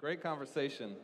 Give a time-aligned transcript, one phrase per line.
[0.00, 0.96] Great conversation.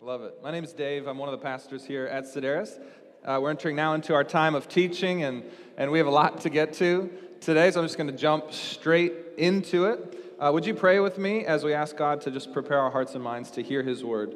[0.00, 0.34] Love it.
[0.42, 1.06] My name is Dave.
[1.06, 2.80] I'm one of the pastors here at Sedaris.
[3.24, 5.44] Uh, we're entering now into our time of teaching, and,
[5.76, 7.08] and we have a lot to get to
[7.40, 10.34] today, so I'm just going to jump straight into it.
[10.40, 13.14] Uh, would you pray with me as we ask God to just prepare our hearts
[13.14, 14.34] and minds to hear His word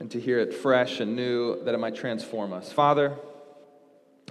[0.00, 2.72] and to hear it fresh and new, that it might transform us?
[2.72, 3.14] Father,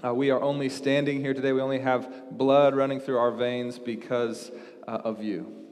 [0.04, 1.52] uh, we are only standing here today.
[1.52, 4.50] We only have blood running through our veins because
[4.88, 5.65] uh, of you.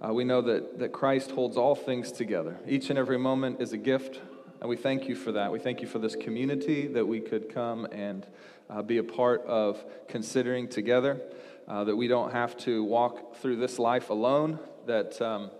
[0.00, 2.56] Uh, we know that, that Christ holds all things together.
[2.66, 4.20] Each and every moment is a gift,
[4.60, 5.50] and we thank you for that.
[5.50, 8.26] We thank you for this community that we could come and
[8.70, 11.20] uh, be a part of considering together,
[11.66, 15.20] uh, that we don't have to walk through this life alone, that.
[15.20, 15.50] Um,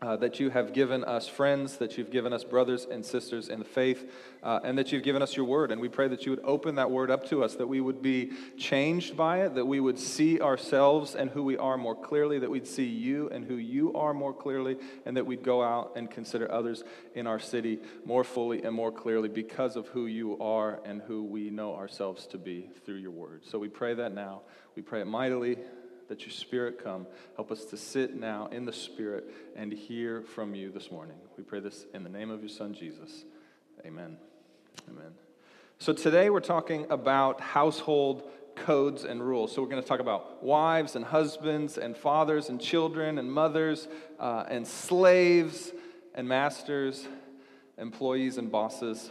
[0.00, 3.58] uh, that you have given us friends, that you've given us brothers and sisters in
[3.58, 4.08] the faith,
[4.42, 5.72] uh, and that you've given us your word.
[5.72, 8.00] And we pray that you would open that word up to us, that we would
[8.00, 12.38] be changed by it, that we would see ourselves and who we are more clearly,
[12.38, 15.92] that we'd see you and who you are more clearly, and that we'd go out
[15.96, 16.84] and consider others
[17.14, 21.24] in our city more fully and more clearly because of who you are and who
[21.24, 23.42] we know ourselves to be through your word.
[23.44, 24.42] So we pray that now.
[24.76, 25.58] We pray it mightily
[26.08, 27.06] that your spirit come.
[27.36, 31.16] Help us to sit now in the spirit and hear from you this morning.
[31.36, 33.24] We pray this in the name of your son, Jesus.
[33.86, 34.16] Amen.
[34.88, 35.12] Amen.
[35.78, 38.24] So today we're talking about household
[38.56, 39.54] codes and rules.
[39.54, 43.86] So we're going to talk about wives and husbands and fathers and children and mothers
[44.18, 45.70] uh, and slaves
[46.14, 47.06] and masters,
[47.76, 49.10] employees and bosses.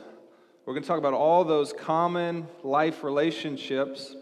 [0.66, 4.16] We're going to talk about all those common life relationships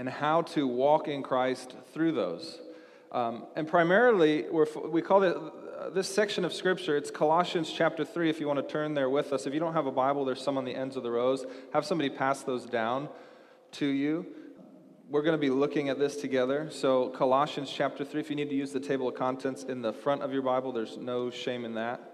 [0.00, 2.58] and how to walk in Christ through those.
[3.12, 8.30] Um, and primarily, we call it uh, this section of Scripture, it's Colossians chapter 3,
[8.30, 9.46] if you want to turn there with us.
[9.46, 11.44] If you don't have a Bible, there's some on the ends of the rows.
[11.74, 13.10] Have somebody pass those down
[13.72, 14.24] to you.
[15.10, 16.70] We're going to be looking at this together.
[16.70, 19.92] So, Colossians chapter 3, if you need to use the table of contents in the
[19.92, 22.09] front of your Bible, there's no shame in that.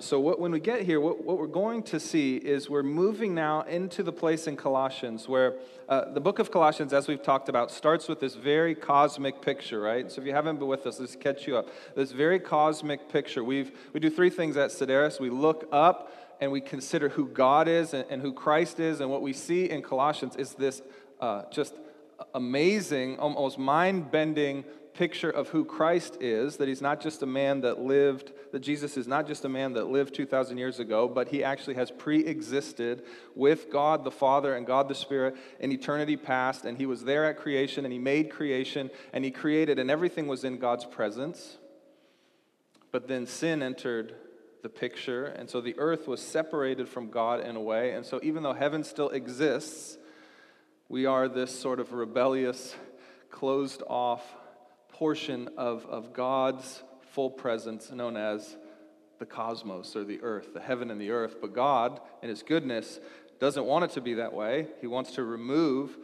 [0.00, 3.34] So, what, when we get here, what, what, we're going to see is we're moving
[3.34, 5.56] now into the place in Colossians where
[5.88, 9.80] uh, the book of Colossians, as we've talked about, starts with this very cosmic picture,
[9.80, 10.08] right?
[10.08, 11.66] So, if you haven't been with us, let's catch you up.
[11.96, 13.42] This very cosmic picture.
[13.42, 17.66] We've, we do three things at Sedaris we look up and we consider who God
[17.66, 19.00] is and, and who Christ is.
[19.00, 20.80] And what we see in Colossians is this
[21.20, 21.74] uh, just
[22.36, 27.60] amazing, almost mind bending picture of who Christ is, that he's not just a man
[27.62, 31.28] that lived, that Jesus is not just a man that lived 2,000 years ago, but
[31.28, 33.04] he actually has pre existed
[33.34, 37.24] with God the Father and God the Spirit in eternity past, and he was there
[37.24, 41.58] at creation, and he made creation, and he created, and everything was in God's presence.
[42.90, 44.14] But then sin entered
[44.62, 48.18] the picture, and so the earth was separated from God in a way, and so
[48.22, 49.98] even though heaven still exists,
[50.88, 52.74] we are this sort of rebellious,
[53.30, 54.34] closed off
[54.98, 56.82] portion of, of God's
[57.12, 58.56] full presence known as
[59.20, 61.36] the cosmos or the earth, the heaven and the earth.
[61.40, 62.98] But God, in His goodness,
[63.38, 64.66] doesn't want it to be that way.
[64.80, 65.96] He wants to remove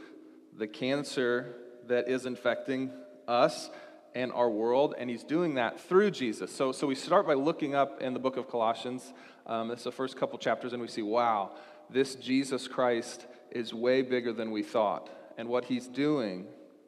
[0.56, 1.56] the cancer
[1.88, 2.92] that is infecting
[3.26, 3.68] us
[4.14, 6.54] and our world, and He's doing that through Jesus.
[6.54, 9.12] So, so we start by looking up in the book of Colossians.
[9.44, 11.50] Um, it's the first couple chapters, and we see, wow,
[11.90, 15.10] this Jesus Christ is way bigger than we thought.
[15.36, 16.46] And what He's doing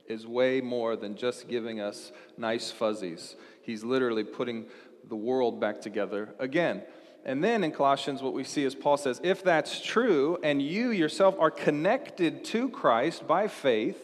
[0.08, 3.36] is way more than just giving us nice fuzzies.
[3.62, 4.66] He's literally putting
[5.08, 6.82] the world back together again.
[7.24, 10.90] And then in Colossians, what we see is Paul says, if that's true, and you
[10.90, 14.00] yourself are connected to Christ by faith,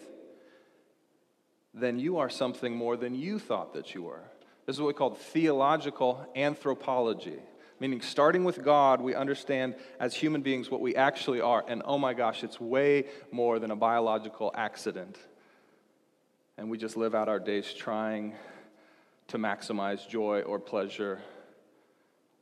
[1.73, 4.23] then you are something more than you thought that you were.
[4.67, 7.39] This is what we call theological anthropology,
[7.79, 11.65] meaning starting with God, we understand as human beings what we actually are.
[11.67, 15.17] And oh my gosh, it's way more than a biological accident
[16.63, 18.35] and we just live out our days trying
[19.27, 21.21] to maximize joy or pleasure.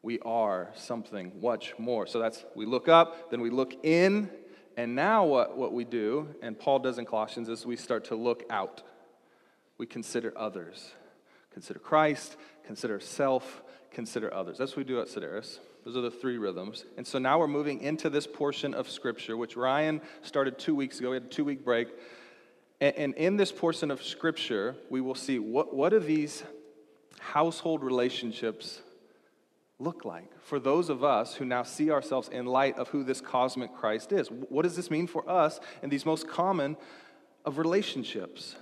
[0.03, 2.07] We are something much more.
[2.07, 4.29] So that's, we look up, then we look in,
[4.77, 8.15] and now what, what we do, and Paul does in Colossians, is we start to
[8.15, 8.83] look out.
[9.79, 10.93] We consider others.
[11.55, 12.37] Consider Christ,
[12.67, 14.59] consider self, consider others.
[14.59, 15.61] That's what we do at Sedaris.
[15.87, 16.85] Those are the three rhythms.
[16.99, 20.99] And so now we're moving into this portion of Scripture, which Ryan started two weeks
[20.99, 21.09] ago.
[21.09, 21.89] We had a two week break.
[22.81, 26.43] And, in this portion of Scripture, we will see what, what do these
[27.19, 28.81] household relationships
[29.79, 33.21] look like for those of us who now see ourselves in light of who this
[33.21, 34.29] cosmic Christ is?
[34.31, 36.79] What does this mean for us in these most common
[37.45, 38.57] of relationships?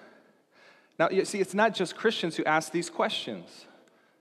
[0.99, 3.67] Now, you see, it's not just Christians who ask these questions.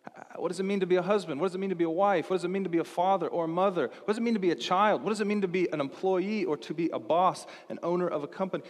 [0.06, 1.42] Uh, what does it mean to be a husband?
[1.42, 2.30] What does it mean to be a wife?
[2.30, 3.88] What does it mean to be a father or a mother?
[3.88, 5.04] What does it mean to be a child?
[5.04, 8.08] What does it mean to be an employee or to be a boss, an owner
[8.08, 8.64] of a company?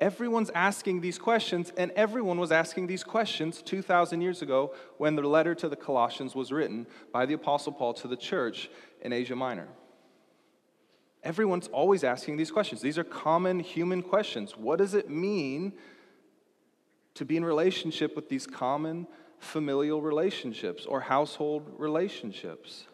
[0.00, 5.22] Everyone's asking these questions, and everyone was asking these questions 2,000 years ago when the
[5.22, 8.68] letter to the Colossians was written by the Apostle Paul to the church
[9.00, 9.68] in Asia Minor.
[11.22, 12.82] Everyone's always asking these questions.
[12.82, 14.56] These are common human questions.
[14.56, 15.72] What does it mean
[17.14, 19.06] to be in relationship with these common
[19.38, 22.88] familial relationships or household relationships?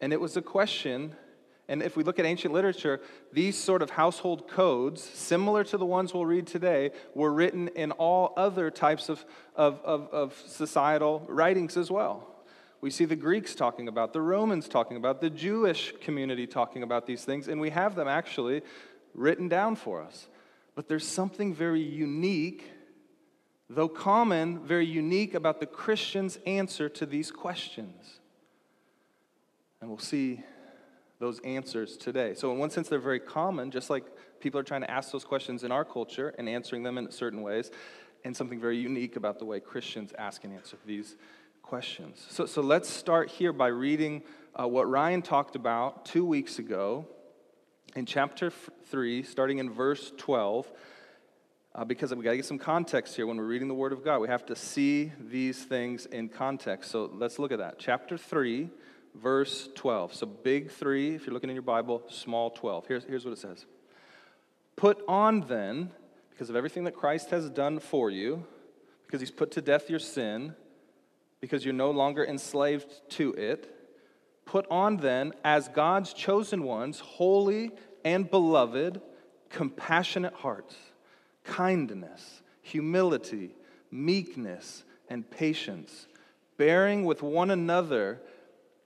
[0.00, 1.14] And it was a question,
[1.72, 3.00] and if we look at ancient literature,
[3.32, 7.92] these sort of household codes, similar to the ones we'll read today, were written in
[7.92, 9.24] all other types of,
[9.56, 12.28] of, of, of societal writings as well.
[12.82, 17.06] We see the Greeks talking about, the Romans talking about, the Jewish community talking about
[17.06, 18.60] these things, and we have them actually
[19.14, 20.28] written down for us.
[20.74, 22.70] But there's something very unique,
[23.70, 28.20] though common, very unique about the Christian's answer to these questions.
[29.80, 30.42] And we'll see
[31.22, 32.34] those answers today.
[32.34, 34.04] So, in one sense, they're very common, just like
[34.40, 37.42] people are trying to ask those questions in our culture and answering them in certain
[37.42, 37.70] ways,
[38.24, 41.14] and something very unique about the way Christians ask and answer these
[41.62, 42.26] questions.
[42.28, 44.24] So, so let's start here by reading
[44.56, 47.06] uh, what Ryan talked about two weeks ago
[47.94, 50.70] in chapter 3, starting in verse 12.
[51.74, 54.04] Uh, because we got to get some context here when we're reading the Word of
[54.04, 54.18] God.
[54.18, 56.90] We have to see these things in context.
[56.90, 57.78] So let's look at that.
[57.78, 58.68] Chapter 3,
[59.14, 60.14] verse 12.
[60.14, 62.86] So big 3, if you're looking in your Bible, small 12.
[62.86, 63.66] Here's, here's what it says
[64.76, 65.90] Put on then,
[66.30, 68.44] because of everything that Christ has done for you,
[69.06, 70.54] because he's put to death your sin,
[71.40, 73.78] because you're no longer enslaved to it.
[74.44, 77.70] Put on then, as God's chosen ones, holy
[78.04, 79.00] and beloved,
[79.50, 80.74] compassionate hearts,
[81.44, 83.54] kindness, humility,
[83.90, 86.06] meekness, and patience,
[86.56, 88.20] bearing with one another,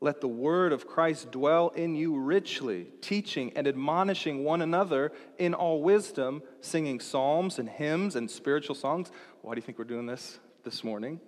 [0.00, 5.54] Let the word of Christ dwell in you richly, teaching and admonishing one another in
[5.54, 9.10] all wisdom, singing psalms and hymns and spiritual songs.
[9.40, 11.20] Why do you think we're doing this this morning?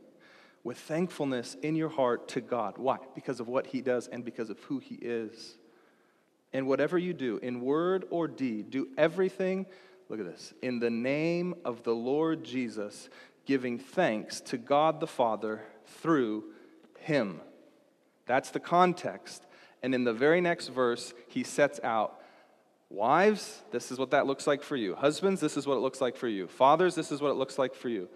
[0.65, 2.79] with thankfulness in your heart to God.
[2.79, 2.99] Why?
[3.15, 5.56] Because of what He does and because of who He is.
[6.53, 9.64] And whatever you do, in word or deed, do everything,
[10.09, 13.09] look at this, in the name of the Lord Jesus,
[13.44, 16.44] giving thanks to God the Father through
[16.99, 17.41] Him.
[18.28, 19.44] That's the context.
[19.82, 22.14] And in the very next verse, he sets out
[22.90, 24.94] Wives, this is what that looks like for you.
[24.94, 26.46] Husbands, this is what it looks like for you.
[26.46, 28.08] Fathers, this is what it looks like for you.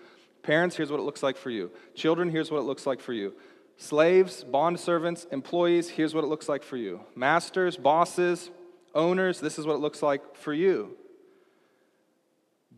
[0.42, 1.70] Parents, here's what it looks like for you.
[1.94, 3.34] Children, here's what it looks like for you.
[3.76, 7.00] Slaves, bond servants, employees, here's what it looks like for you.
[7.14, 8.50] Masters, bosses,
[8.94, 10.96] owners, this is what it looks like for you.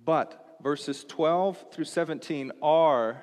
[0.05, 3.23] But verses 12 through 17 are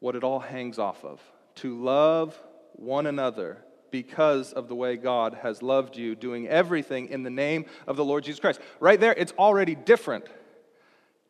[0.00, 1.20] what it all hangs off of
[1.56, 2.38] to love
[2.74, 3.58] one another
[3.90, 8.04] because of the way God has loved you, doing everything in the name of the
[8.04, 8.60] Lord Jesus Christ.
[8.80, 10.26] Right there, it's already different.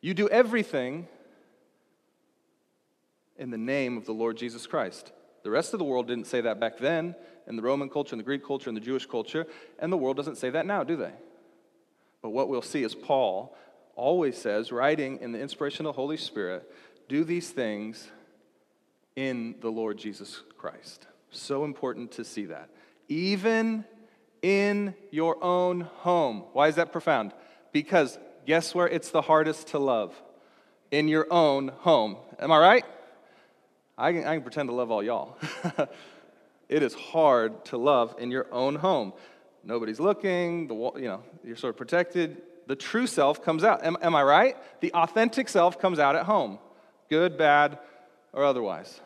[0.01, 1.07] You do everything
[3.37, 5.11] in the name of the Lord Jesus Christ.
[5.43, 7.15] The rest of the world didn't say that back then,
[7.47, 9.45] in the Roman culture, and the Greek culture, and the Jewish culture,
[9.77, 11.13] and the world doesn't say that now, do they?
[12.23, 13.55] But what we'll see is Paul
[13.95, 16.67] always says, writing in the inspiration of the Holy Spirit,
[17.07, 18.09] do these things
[19.15, 21.05] in the Lord Jesus Christ.
[21.35, 22.69] So important to see that.
[23.07, 23.85] Even
[24.41, 26.43] in your own home.
[26.53, 27.33] Why is that profound?
[27.71, 30.13] Because guess where it's the hardest to love?
[30.91, 32.17] In your own home.
[32.39, 32.85] Am I right?
[33.97, 35.37] I can, I can pretend to love all y'all.
[36.69, 39.13] it is hard to love in your own home.
[39.63, 42.41] Nobody's looking, the, you know, you're sort of protected.
[42.67, 43.83] The true self comes out.
[43.83, 44.57] Am, am I right?
[44.81, 46.59] The authentic self comes out at home,
[47.09, 47.79] good, bad,
[48.31, 49.01] or otherwise.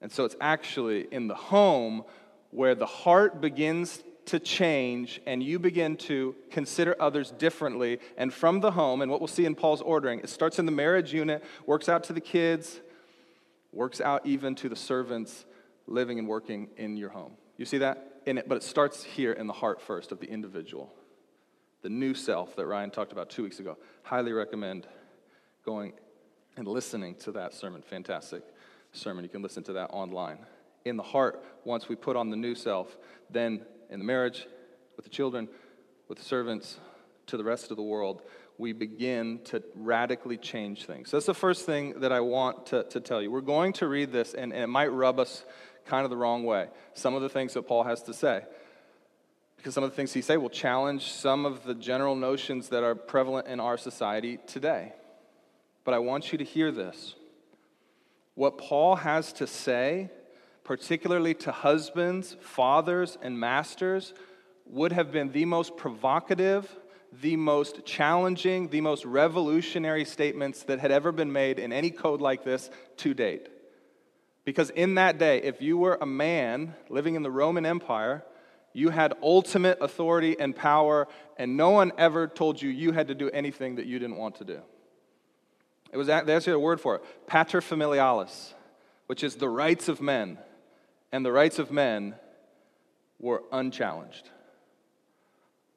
[0.00, 2.04] And so it's actually in the home
[2.50, 8.00] where the heart begins to change and you begin to consider others differently.
[8.16, 10.72] And from the home, and what we'll see in Paul's ordering, it starts in the
[10.72, 12.80] marriage unit, works out to the kids,
[13.72, 15.44] works out even to the servants
[15.86, 17.32] living and working in your home.
[17.56, 18.22] You see that?
[18.26, 20.92] In it, but it starts here in the heart first of the individual.
[21.82, 23.78] The new self that Ryan talked about two weeks ago.
[24.02, 24.88] Highly recommend
[25.64, 25.92] going
[26.56, 27.82] and listening to that sermon.
[27.82, 28.42] Fantastic
[28.96, 29.24] sermon.
[29.24, 30.38] You can listen to that online.
[30.84, 32.96] In the heart, once we put on the new self,
[33.30, 34.46] then in the marriage,
[34.96, 35.48] with the children,
[36.08, 36.78] with the servants,
[37.26, 38.22] to the rest of the world,
[38.58, 41.10] we begin to radically change things.
[41.10, 43.30] So that's the first thing that I want to, to tell you.
[43.30, 45.44] We're going to read this, and, and it might rub us
[45.84, 46.68] kind of the wrong way.
[46.94, 48.44] Some of the things that Paul has to say.
[49.56, 52.84] Because some of the things he say will challenge some of the general notions that
[52.84, 54.92] are prevalent in our society today.
[55.84, 57.14] But I want you to hear this.
[58.36, 60.10] What Paul has to say,
[60.62, 64.12] particularly to husbands, fathers, and masters,
[64.66, 66.70] would have been the most provocative,
[67.22, 72.20] the most challenging, the most revolutionary statements that had ever been made in any code
[72.20, 73.48] like this to date.
[74.44, 78.22] Because in that day, if you were a man living in the Roman Empire,
[78.74, 83.14] you had ultimate authority and power, and no one ever told you you had to
[83.14, 84.60] do anything that you didn't want to do.
[85.96, 88.52] It was a word for it, paterfamilialis,
[89.06, 90.36] which is the rights of men,
[91.10, 92.16] and the rights of men
[93.18, 94.28] were unchallenged.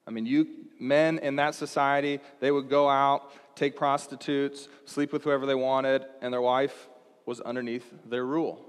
[0.05, 0.45] I mean, you
[0.77, 6.03] men in that society, they would go out, take prostitutes, sleep with whoever they wanted,
[6.21, 6.89] and their wife
[7.25, 8.65] was underneath their rule.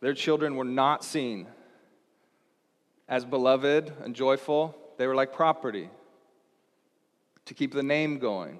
[0.00, 1.48] Their children were not seen
[3.08, 4.78] as beloved and joyful.
[4.98, 5.90] They were like property
[7.48, 8.58] to keep the name going.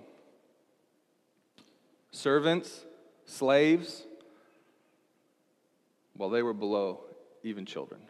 [2.10, 2.86] Servants,
[3.26, 4.04] slaves,
[6.16, 7.04] well, they were below
[7.42, 8.00] even children.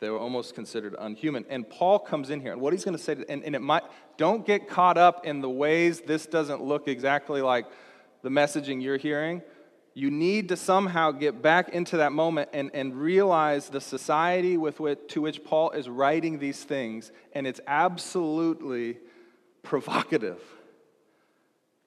[0.00, 1.46] They were almost considered unhuman.
[1.48, 3.84] And Paul comes in here, and what he's going to say, and, and it might,
[4.16, 7.66] don't get caught up in the ways this doesn't look exactly like
[8.22, 9.42] the messaging you're hearing.
[9.98, 14.78] You need to somehow get back into that moment and, and realize the society with
[14.78, 18.98] which, to which Paul is writing these things, and it's absolutely
[19.64, 20.40] provocative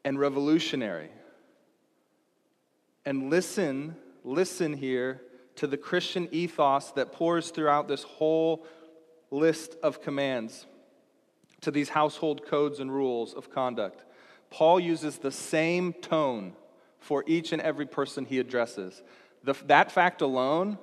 [0.03, 1.10] and revolutionary.
[3.06, 5.22] And listen, listen here
[5.56, 8.65] to the Christian ethos that pours throughout this whole
[9.30, 10.65] list of commands,
[11.62, 14.03] to these household codes and rules of conduct.
[14.50, 16.56] Paul uses the same tone
[17.01, 19.01] for each and every person he addresses.
[19.43, 20.77] The, that fact alone,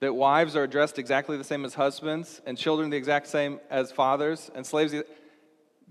[0.00, 3.92] that wives are addressed exactly the same as husbands, and children the exact same as
[3.92, 4.92] fathers, and slaves,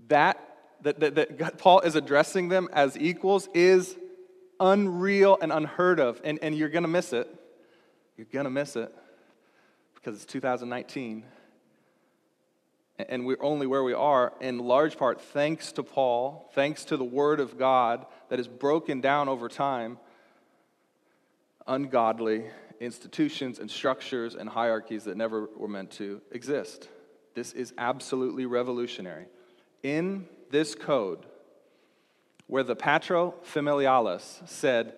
[0.08, 3.96] that, that, that, that Paul is addressing them as equals is
[4.60, 7.28] unreal and unheard of, and, and you're going to miss it.
[8.16, 8.94] You're going to miss it
[9.94, 11.24] because it's 2019.
[13.08, 17.04] And we're only where we are in large part thanks to Paul, thanks to the
[17.04, 19.98] Word of God that is broken down over time
[21.66, 22.44] ungodly
[22.80, 26.88] institutions and structures and hierarchies that never were meant to exist.
[27.34, 29.26] This is absolutely revolutionary.
[29.82, 31.24] In this code,
[32.46, 34.94] where the patro familialis said,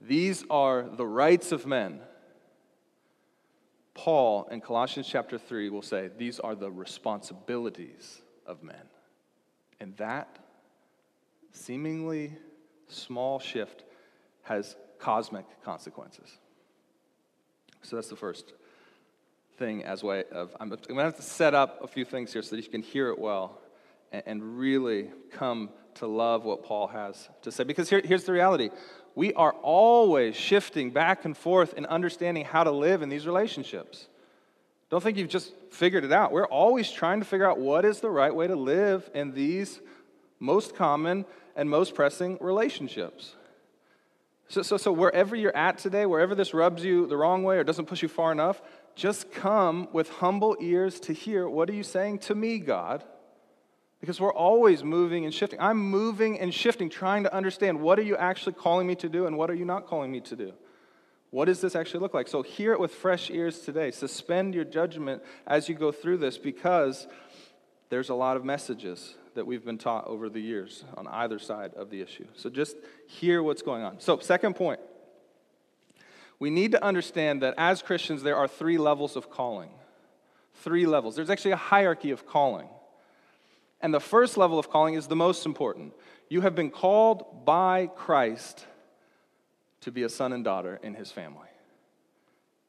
[0.00, 2.00] These are the rights of men
[3.94, 8.88] Paul in Colossians chapter 3 will say, These are the responsibilities of men.
[9.80, 10.38] And that
[11.52, 12.36] seemingly
[12.88, 13.84] small shift
[14.42, 16.30] has cosmic consequences.
[17.82, 18.52] So that's the first
[19.58, 22.42] thing as way of I'm, going to have to set up a few things here
[22.42, 23.59] so that you can hear it well
[24.12, 27.64] and really come to love what Paul has to say.
[27.64, 28.70] Because here, here's the reality
[29.14, 34.06] we are always shifting back and forth in understanding how to live in these relationships.
[34.88, 36.32] Don't think you've just figured it out.
[36.32, 39.80] We're always trying to figure out what is the right way to live in these
[40.40, 41.24] most common
[41.54, 43.36] and most pressing relationships.
[44.48, 47.64] So, so, so wherever you're at today, wherever this rubs you the wrong way or
[47.64, 48.60] doesn't push you far enough,
[48.96, 53.04] just come with humble ears to hear what are you saying to me, God?
[54.00, 55.60] Because we're always moving and shifting.
[55.60, 59.26] I'm moving and shifting, trying to understand what are you actually calling me to do
[59.26, 60.52] and what are you not calling me to do.
[61.30, 62.26] What does this actually look like?
[62.26, 63.90] So hear it with fresh ears today.
[63.90, 67.06] Suspend your judgment as you go through this because
[67.88, 71.74] there's a lot of messages that we've been taught over the years on either side
[71.74, 72.26] of the issue.
[72.34, 72.76] So just
[73.06, 74.00] hear what's going on.
[74.00, 74.80] So, second point.
[76.40, 79.70] We need to understand that as Christians, there are three levels of calling.
[80.54, 81.14] Three levels.
[81.14, 82.68] There's actually a hierarchy of calling.
[83.80, 85.94] And the first level of calling is the most important.
[86.28, 88.66] You have been called by Christ
[89.80, 91.48] to be a son and daughter in his family.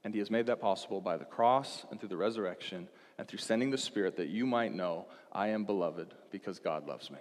[0.03, 2.87] And he has made that possible by the cross and through the resurrection
[3.17, 7.11] and through sending the Spirit that you might know I am beloved because God loves
[7.11, 7.19] me.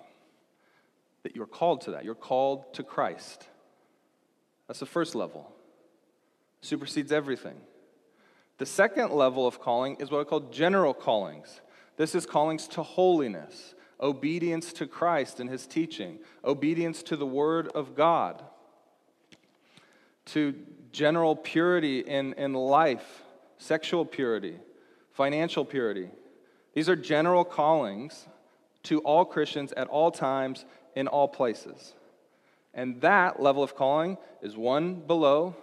[1.25, 2.05] That you're called to that.
[2.05, 3.47] You're called to Christ.
[4.67, 5.53] That's the first level.
[6.63, 7.61] Supersedes everything.
[8.59, 11.61] The second level of calling is what I call general callings.
[11.97, 17.69] This is callings to holiness obedience to Christ and his teaching, obedience to the word
[17.69, 18.43] of God,
[20.27, 20.55] to
[20.93, 23.23] general purity in, in life,
[23.59, 24.57] sexual purity,
[25.13, 26.09] financial purity,
[26.73, 28.29] These are general callings
[28.85, 30.65] to all Christians at all times
[30.95, 31.95] in all places.
[32.73, 35.57] And that level of calling is one below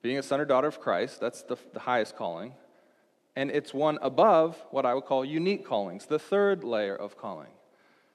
[0.00, 1.20] being a son or daughter of Christ.
[1.20, 2.54] That's the, the highest calling.
[3.34, 7.48] And it's one above what I would call unique callings, the third layer of calling.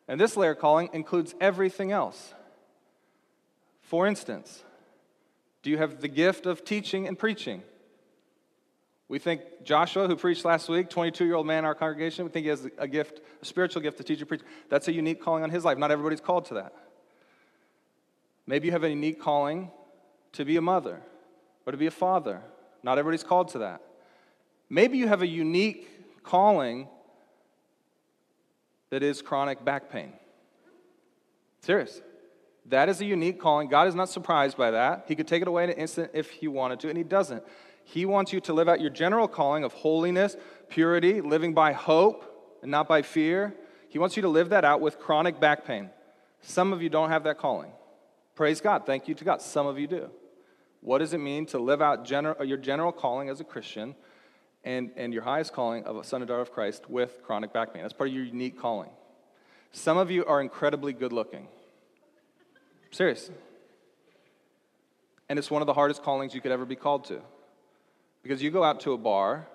[0.08, 2.34] And this layer of calling includes everything else.
[3.82, 4.64] For instance,
[5.64, 7.64] do you have the gift of teaching and preaching?
[9.10, 12.32] We think Joshua, who preached last week, 22 year old man in our congregation, we
[12.32, 14.42] think he has a gift, a spiritual gift to teach and preach.
[14.70, 15.78] That's a unique calling on his life.
[15.78, 16.74] Not everybody's called to that.
[18.46, 19.72] Maybe you have a unique calling
[20.34, 21.02] to be a mother
[21.66, 22.42] or to be a father.
[22.84, 23.82] Not everybody's called to that.
[24.70, 26.88] Maybe you have a unique calling
[28.90, 30.14] that is chronic back pain.
[31.62, 32.02] Serious.
[32.68, 33.70] That is a unique calling.
[33.70, 35.06] God is not surprised by that.
[35.08, 37.44] He could take it away in an instant if he wanted to, and he doesn't.
[37.84, 40.36] He wants you to live out your general calling of holiness,
[40.68, 43.56] purity, living by hope and not by fear.
[43.88, 45.90] He wants you to live that out with chronic back pain.
[46.42, 47.72] Some of you don't have that calling.
[48.36, 48.86] Praise God.
[48.86, 49.42] Thank you to God.
[49.42, 50.10] Some of you do.
[50.82, 53.96] What does it mean to live out general, your general calling as a Christian
[54.68, 57.74] and, and your highest calling of a son and daughter of Christ with chronic back
[57.74, 57.84] pain?
[57.84, 58.90] That's part of your unique calling.
[59.72, 61.48] Some of you are incredibly good looking.
[62.92, 63.32] Serious.
[65.30, 67.22] And it's one of the hardest callings you could ever be called to.
[68.24, 69.48] Because you go out to a bar,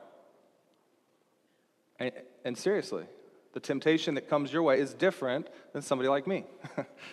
[1.98, 2.12] and,
[2.46, 3.04] and seriously,
[3.52, 6.46] the temptation that comes your way is different than somebody like me.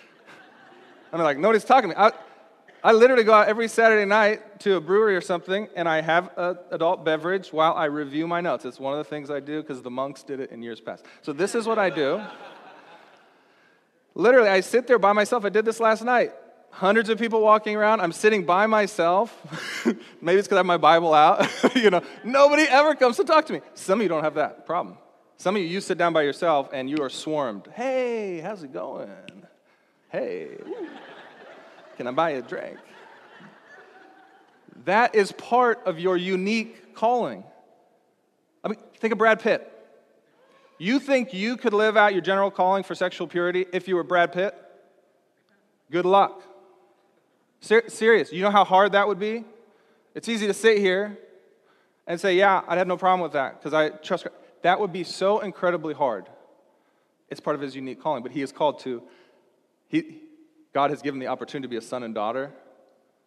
[1.11, 2.01] I'm like, nobody's talking to me.
[2.01, 2.13] I,
[2.83, 6.29] I literally go out every Saturday night to a brewery or something, and I have
[6.37, 8.63] an adult beverage while I review my notes.
[8.65, 11.05] It's one of the things I do because the monks did it in years past.
[11.21, 12.21] So this is what I do.
[14.15, 15.43] literally, I sit there by myself.
[15.43, 16.33] I did this last night
[16.71, 18.01] hundreds of people walking around.
[18.01, 19.35] I'm sitting by myself.
[20.21, 21.47] Maybe it's because I have my Bible out.
[21.75, 23.61] you know, nobody ever comes to talk to me.
[23.73, 24.97] Some of you don't have that problem.
[25.37, 27.67] Some of you, you sit down by yourself and you are swarmed.
[27.73, 29.09] Hey, how's it going?
[30.09, 30.57] Hey,
[31.99, 32.77] can I buy a drink?
[34.85, 37.43] That is part of your unique calling.
[38.63, 39.69] I mean, think of Brad Pitt.
[40.77, 44.03] You think you could live out your general calling for sexual purity if you were
[44.03, 44.55] Brad Pitt?
[45.91, 46.41] Good luck.
[47.59, 48.31] Ser- serious.
[48.31, 49.43] You know how hard that would be?
[50.15, 51.17] It's easy to sit here
[52.07, 54.33] and say, yeah, I'd have no problem with that because I trust God.
[54.61, 56.29] That would be so incredibly hard.
[57.29, 59.03] It's part of his unique calling, but he is called to,
[59.89, 60.21] he,
[60.73, 62.51] God has given the opportunity to be a son and daughter,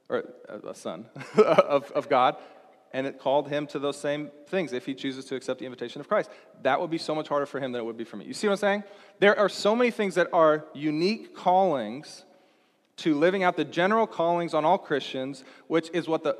[0.09, 2.37] or a son of, of God,
[2.92, 6.00] and it called him to those same things if he chooses to accept the invitation
[6.00, 6.31] of Christ.
[6.62, 8.26] That would be so much harder for him than it would be for me.
[8.26, 8.85] You see what I'm saying?
[9.18, 12.24] There are so many things that are unique callings
[12.98, 16.37] to living out the general callings on all Christians, which is what the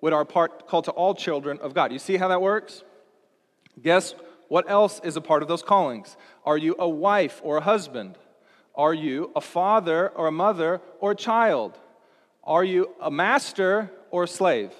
[0.00, 1.92] what are part called to all children of God.
[1.92, 2.84] You see how that works?
[3.82, 4.14] Guess
[4.46, 6.16] what else is a part of those callings?
[6.44, 8.16] Are you a wife or a husband?
[8.78, 11.76] Are you a father or a mother or a child?
[12.44, 14.72] Are you a master or a slave?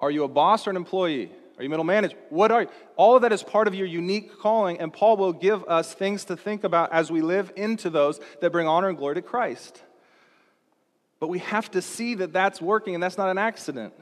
[0.00, 1.30] Are you a boss or an employee?
[1.56, 2.20] Are you middle management?
[2.30, 2.68] What are you?
[2.96, 6.24] All of that is part of your unique calling, and Paul will give us things
[6.24, 9.82] to think about as we live into those that bring honor and glory to Christ.
[11.20, 13.94] But we have to see that that's working and that's not an accident.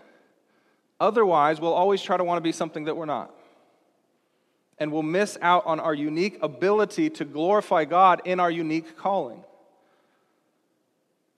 [0.98, 3.35] Otherwise, we'll always try to want to be something that we're not.
[4.80, 9.44] And we'll miss out on our unique ability to glorify God in our unique calling.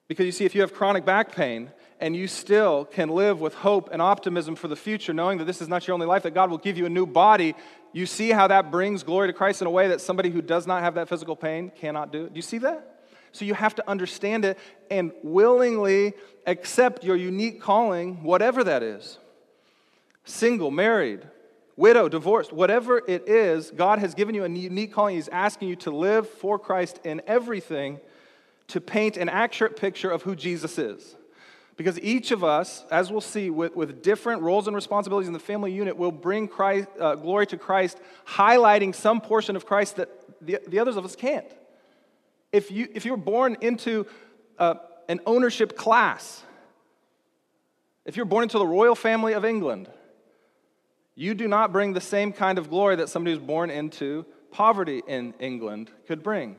[0.09, 3.55] Because you see, if you have chronic back pain and you still can live with
[3.55, 6.35] hope and optimism for the future, knowing that this is not your only life, that
[6.35, 7.55] God will give you a new body,
[7.93, 10.67] you see how that brings glory to Christ in a way that somebody who does
[10.67, 12.29] not have that physical pain cannot do.
[12.29, 13.05] Do you see that?
[13.33, 14.59] So you have to understand it
[14.91, 16.15] and willingly
[16.47, 19.19] accept your unique calling, whatever that is.
[20.25, 21.23] Single, married,
[21.81, 25.17] widow, divorced, whatever it is, God has given you a unique calling.
[25.17, 27.99] He's asking you to live for Christ in everything
[28.69, 31.17] to paint an accurate picture of who Jesus is.
[31.77, 35.41] Because each of us, as we'll see, with, with different roles and responsibilities in the
[35.41, 40.11] family unit, will bring Christ, uh, glory to Christ, highlighting some portion of Christ that
[40.43, 41.51] the, the others of us can't.
[42.53, 44.07] If you, if you were born into
[44.59, 44.75] uh,
[45.09, 46.43] an ownership class,
[48.05, 49.89] if you're born into the royal family of England,
[51.15, 55.03] you do not bring the same kind of glory that somebody who's born into poverty
[55.07, 56.57] in England could bring.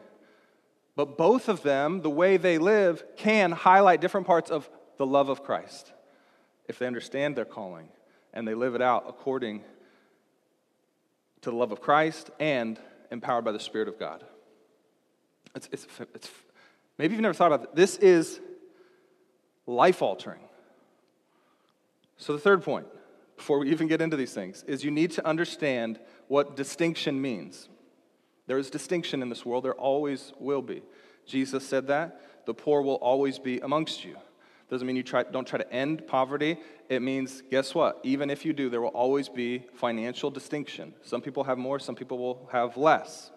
[0.95, 5.29] But both of them, the way they live, can highlight different parts of the love
[5.29, 5.91] of Christ
[6.67, 7.89] if they understand their calling
[8.33, 9.63] and they live it out according
[11.41, 14.23] to the love of Christ and empowered by the Spirit of God.
[15.55, 16.29] It's, it's, it's,
[16.97, 17.75] maybe you've never thought about it.
[17.75, 18.39] This is
[19.65, 20.39] life altering.
[22.17, 22.85] So, the third point
[23.41, 27.69] before we even get into these things, is you need to understand what distinction means.
[28.45, 30.83] There is distinction in this world, there always will be.
[31.25, 32.21] Jesus said that.
[32.45, 34.15] The poor will always be amongst you.
[34.69, 36.59] Doesn't mean you try, don't try to end poverty.
[36.87, 37.99] It means, guess what?
[38.03, 40.93] Even if you do, there will always be financial distinction.
[41.01, 43.31] Some people have more, some people will have less.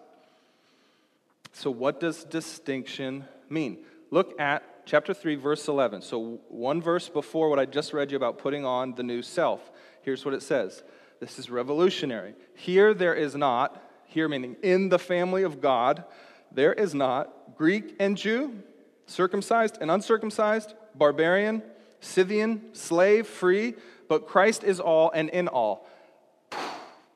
[1.51, 3.79] So, what does distinction mean?
[4.11, 6.03] Look at chapter 3, verse 11.
[6.03, 9.71] So, one verse before what I just read you about putting on the new self.
[10.05, 10.83] Here's what it says
[11.19, 12.35] this is revolutionary.
[12.53, 16.03] Here there is not, here meaning in the family of God,
[16.51, 18.61] there is not Greek and Jew,
[19.07, 21.63] circumcised and uncircumcised, barbarian,
[22.01, 23.73] Scythian, slave, free,
[24.07, 25.87] but Christ is all and in all.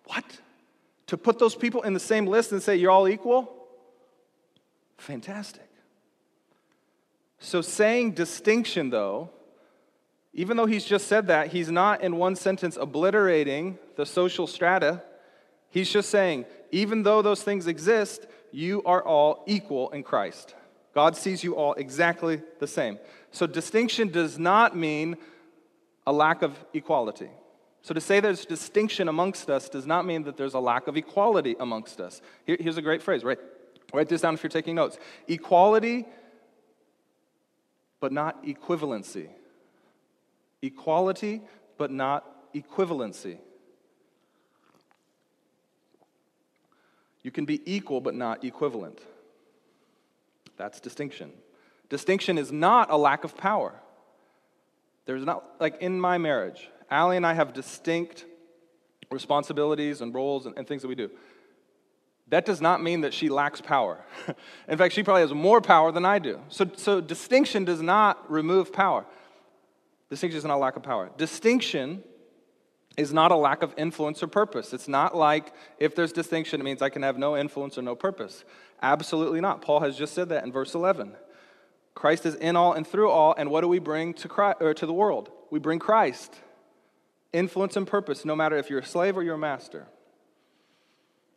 [0.05, 0.25] What?
[1.07, 3.53] To put those people in the same list and say you're all equal?
[4.97, 5.69] Fantastic.
[7.37, 9.29] So, saying distinction, though,
[10.33, 15.01] even though he's just said that, he's not in one sentence obliterating the social strata.
[15.69, 20.55] He's just saying, even though those things exist, you are all equal in Christ.
[20.93, 22.99] God sees you all exactly the same.
[23.31, 25.17] So, distinction does not mean
[26.05, 27.29] a lack of equality.
[27.81, 30.97] So, to say there's distinction amongst us does not mean that there's a lack of
[30.97, 32.21] equality amongst us.
[32.45, 33.37] Here, here's a great phrase, right?
[33.93, 34.97] Write this down if you're taking notes.
[35.27, 36.05] Equality,
[37.99, 39.29] but not equivalency.
[40.61, 41.41] Equality,
[41.77, 43.37] but not equivalency.
[47.23, 48.99] You can be equal, but not equivalent.
[50.57, 51.31] That's distinction.
[51.89, 53.73] Distinction is not a lack of power.
[55.05, 58.25] There's not, like in my marriage, Allie and I have distinct
[59.11, 61.09] responsibilities and roles and, and things that we do.
[62.27, 64.05] That does not mean that she lacks power.
[64.67, 66.39] in fact, she probably has more power than I do.
[66.49, 69.05] So, so distinction does not remove power.
[70.09, 71.11] Distinction is not a lack of power.
[71.17, 72.03] Distinction
[72.97, 74.73] is not a lack of influence or purpose.
[74.73, 77.95] It's not like if there's distinction, it means I can have no influence or no
[77.95, 78.43] purpose.
[78.81, 79.61] Absolutely not.
[79.61, 81.15] Paul has just said that in verse 11.
[81.95, 84.73] Christ is in all and through all, and what do we bring to, Christ, or
[84.73, 85.31] to the world?
[85.51, 86.35] We bring Christ.
[87.33, 89.87] Influence and purpose, no matter if you're a slave or you're a master.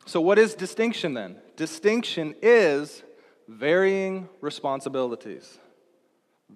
[0.06, 1.36] So, what is distinction then?
[1.56, 3.02] Distinction is
[3.46, 5.58] varying responsibilities.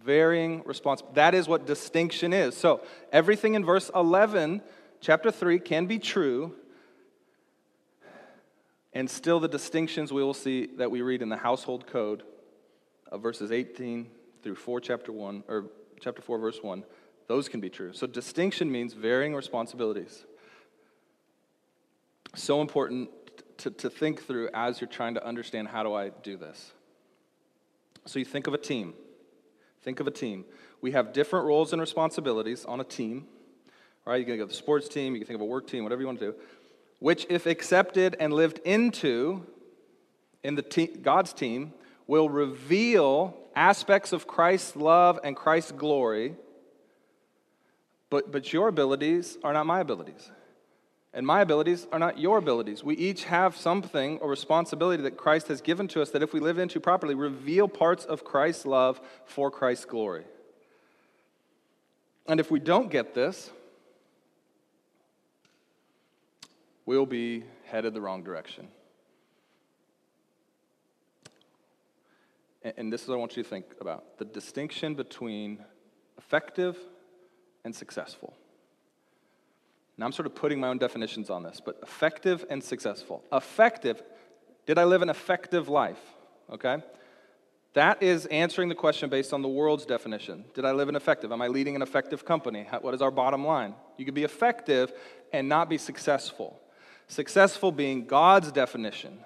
[0.04, 1.02] Varying response.
[1.14, 2.56] That is what distinction is.
[2.56, 2.82] So,
[3.12, 4.62] everything in verse 11,
[5.00, 6.54] chapter 3, can be true,
[8.96, 12.22] and still the distinctions we will see that we read in the household code
[13.12, 14.08] of verses 18
[14.42, 15.66] through 4 chapter 1 or
[16.00, 16.82] chapter 4 verse 1
[17.28, 20.24] those can be true so distinction means varying responsibilities
[22.34, 23.10] so important
[23.58, 26.72] to, to think through as you're trying to understand how do i do this
[28.06, 28.94] so you think of a team
[29.86, 30.44] think of a team
[30.82, 33.26] we have different roles and responsibilities on a team
[34.04, 36.02] right you can go the sports team you can think of a work team whatever
[36.02, 36.34] you want to do
[36.98, 39.46] which, if accepted and lived into
[40.42, 41.74] in the te- God's team,
[42.06, 46.36] will reveal aspects of Christ's love and Christ's glory.
[48.08, 50.30] But, but your abilities are not my abilities.
[51.16, 52.84] And my abilities are not your abilities.
[52.84, 56.40] We each have something or responsibility that Christ has given to us that if we
[56.40, 60.24] live into properly, reveal parts of Christ's love for Christ's glory.
[62.26, 63.50] And if we don't get this,
[66.84, 68.68] we'll be headed the wrong direction.
[72.76, 75.64] And this is what I want you to think about the distinction between
[76.18, 76.76] effective
[77.64, 78.34] and successful.
[79.98, 83.24] Now, I'm sort of putting my own definitions on this, but effective and successful.
[83.32, 84.02] Effective,
[84.66, 86.00] did I live an effective life?
[86.52, 86.82] Okay?
[87.72, 90.44] That is answering the question based on the world's definition.
[90.54, 91.32] Did I live an effective?
[91.32, 92.66] Am I leading an effective company?
[92.80, 93.74] What is our bottom line?
[93.96, 94.92] You could be effective
[95.32, 96.60] and not be successful.
[97.08, 99.18] Successful being God's definition.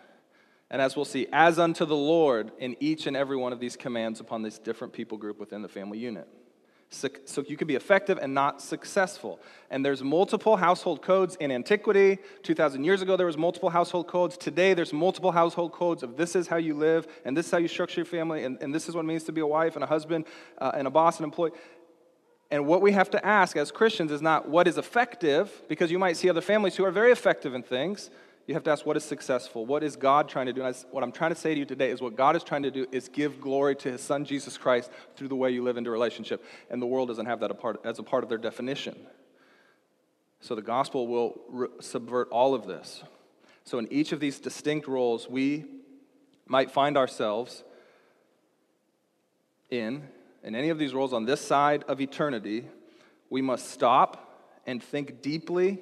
[0.69, 3.77] And as we'll see, as unto the Lord in each and every one of these
[3.77, 6.29] commands upon this different people group within the family unit.
[6.93, 9.39] So you could be effective and not successful.
[9.71, 12.19] And there's multiple household codes in antiquity.
[12.43, 14.37] 2,000 years ago, there was multiple household codes.
[14.37, 17.59] Today, there's multiple household codes of this is how you live, and this is how
[17.59, 19.77] you structure your family, and, and this is what it means to be a wife
[19.77, 20.25] and a husband
[20.59, 21.53] uh, and a boss and employee.
[22.51, 25.99] And what we have to ask as Christians is not what is effective, because you
[26.01, 28.11] might see other families who are very effective in things.
[28.47, 29.65] You have to ask what is successful?
[29.65, 30.65] What is God trying to do?
[30.65, 32.71] And what I'm trying to say to you today is what God is trying to
[32.71, 35.91] do is give glory to his son Jesus Christ through the way you live into
[35.91, 36.45] relationship.
[36.69, 37.53] And the world doesn't have that
[37.85, 38.97] as a part of their definition.
[40.41, 43.03] So the gospel will re- subvert all of this.
[43.65, 45.67] So in each of these distinct roles, we
[46.47, 47.63] might find ourselves
[49.71, 50.09] in
[50.43, 52.65] in any of these roles on this side of eternity,
[53.29, 55.79] we must stop and think deeply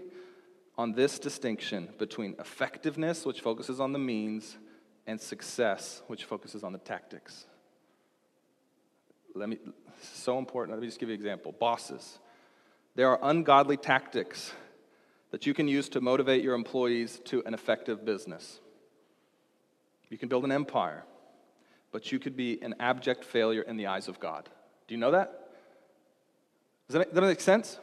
[0.78, 4.56] on this distinction between effectiveness, which focuses on the means,
[5.08, 7.46] and success, which focuses on the tactics.
[9.34, 9.58] Let me,
[10.00, 10.76] so important.
[10.76, 11.52] Let me just give you an example.
[11.52, 12.20] Bosses.
[12.94, 14.52] There are ungodly tactics
[15.30, 18.60] that you can use to motivate your employees to an effective business.
[20.10, 21.04] You can build an empire,
[21.90, 24.48] but you could be an abject failure in the eyes of God.
[24.86, 25.50] Do you know that?
[26.86, 27.78] Does that make, does that make sense?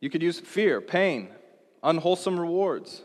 [0.00, 1.28] You could use fear, pain,
[1.86, 3.02] unwholesome rewards.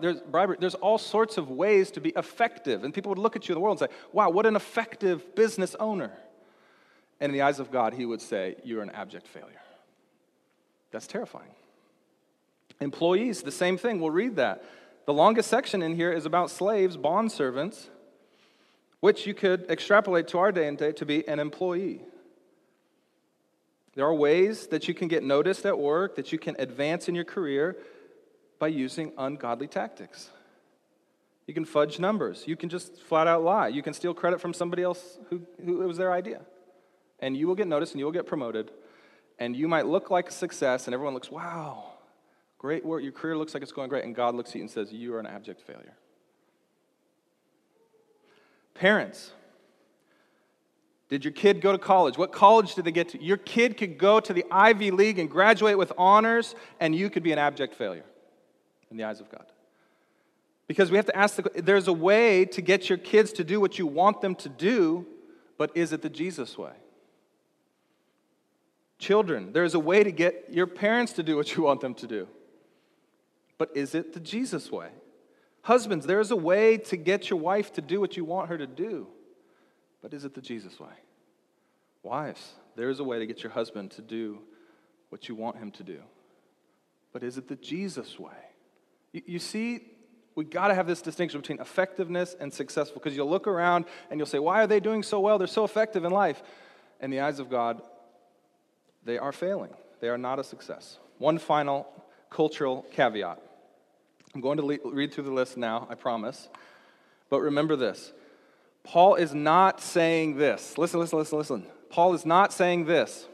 [0.00, 0.56] There's, bribery.
[0.58, 2.82] There's all sorts of ways to be effective.
[2.82, 5.34] And people would look at you in the world and say, wow, what an effective
[5.34, 6.12] business owner.
[7.20, 9.60] And in the eyes of God, he would say, you're an abject failure.
[10.92, 11.50] That's terrifying.
[12.80, 14.00] Employees, the same thing.
[14.00, 14.64] We'll read that.
[15.04, 17.90] The longest section in here is about slaves, bond servants,
[19.00, 22.00] which you could extrapolate to our day and date to be an employee.
[23.94, 27.14] There are ways that you can get noticed at work, that you can advance in
[27.14, 27.76] your career
[28.58, 30.30] by using ungodly tactics.
[31.46, 32.44] You can fudge numbers.
[32.46, 33.68] You can just flat out lie.
[33.68, 36.40] You can steal credit from somebody else who, who it was their idea.
[37.20, 38.70] And you will get noticed and you will get promoted.
[39.38, 41.92] And you might look like a success, and everyone looks, wow,
[42.58, 43.02] great work.
[43.02, 44.04] Your career looks like it's going great.
[44.04, 45.94] And God looks at you and says, you are an abject failure.
[48.74, 49.32] Parents,
[51.08, 52.18] did your kid go to college?
[52.18, 53.22] What college did they get to?
[53.22, 57.22] Your kid could go to the Ivy League and graduate with honors, and you could
[57.22, 58.04] be an abject failure
[58.90, 59.46] in the eyes of God.
[60.66, 63.60] Because we have to ask the, there's a way to get your kids to do
[63.60, 65.06] what you want them to do,
[65.58, 66.72] but is it the Jesus way?
[68.98, 72.06] Children, there's a way to get your parents to do what you want them to
[72.06, 72.26] do,
[73.58, 74.88] but is it the Jesus way?
[75.62, 78.58] Husbands, there is a way to get your wife to do what you want her
[78.58, 79.06] to do,
[80.02, 80.94] but is it the Jesus way?
[82.02, 84.38] Wives, there is a way to get your husband to do
[85.10, 86.00] what you want him to do,
[87.12, 88.32] but is it the Jesus way?
[89.16, 89.80] You, you see,
[90.34, 94.20] we got to have this distinction between effectiveness and successful because you'll look around and
[94.20, 95.38] you'll say, Why are they doing so well?
[95.38, 96.42] They're so effective in life.
[97.00, 97.80] In the eyes of God,
[99.06, 100.98] they are failing, they are not a success.
[101.16, 101.86] One final
[102.28, 103.40] cultural caveat.
[104.34, 106.50] I'm going to le- read through the list now, I promise.
[107.30, 108.12] But remember this
[108.84, 110.76] Paul is not saying this.
[110.76, 111.66] Listen, listen, listen, listen.
[111.88, 113.24] Paul is not saying this.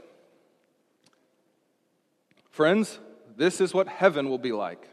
[2.50, 3.00] Friends,
[3.36, 4.88] this is what heaven will be like.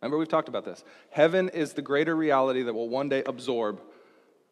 [0.00, 0.82] Remember, we've talked about this.
[1.10, 3.80] Heaven is the greater reality that will one day absorb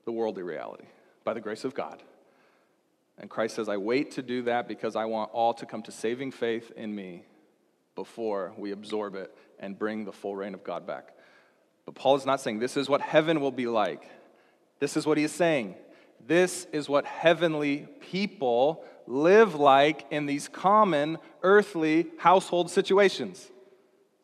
[0.05, 0.85] the worldly reality
[1.25, 2.03] by the grace of God.
[3.19, 5.93] And Christ says, I wait to do that because I want all to come to
[5.93, 7.25] saving faith in me
[7.95, 11.15] before we absorb it and bring the full reign of God back.
[11.85, 14.09] But Paul is not saying this is what heaven will be like.
[14.79, 15.75] This is what he is saying.
[16.25, 23.51] This is what heavenly people live like in these common earthly household situations.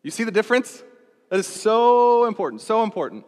[0.03, 0.83] You see the difference?
[1.35, 3.25] That is so important, so important.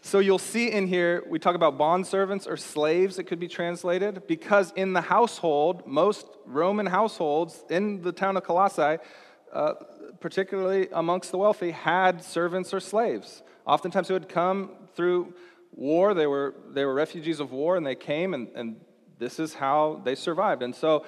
[0.00, 3.46] So you'll see in here, we talk about bond servants or slaves, it could be
[3.46, 8.98] translated, because in the household, most Roman households in the town of Colossae,
[9.52, 9.74] uh,
[10.18, 13.44] particularly amongst the wealthy, had servants or slaves.
[13.64, 15.34] Oftentimes they would come through
[15.70, 16.12] war.
[16.12, 18.80] They were, they were refugees of war, and they came, and, and
[19.16, 20.64] this is how they survived.
[20.64, 21.06] And so,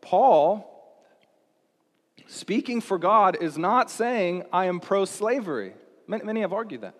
[0.00, 0.77] Paul,
[2.28, 5.72] speaking for God, is not saying, I am pro slavery.
[6.06, 6.94] Many, many, have argued that.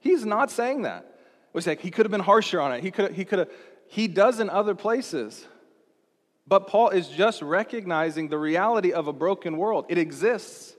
[0.00, 1.06] He's not saying that.
[1.52, 2.82] We say he could have been harsher on it.
[2.82, 3.50] He could he could have,
[3.88, 5.46] he does in other places.
[6.46, 9.86] But Paul is just recognizing the reality of a broken world.
[9.88, 10.74] It exists.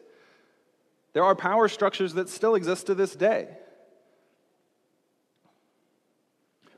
[1.14, 3.48] There are power structures that still exist to this day.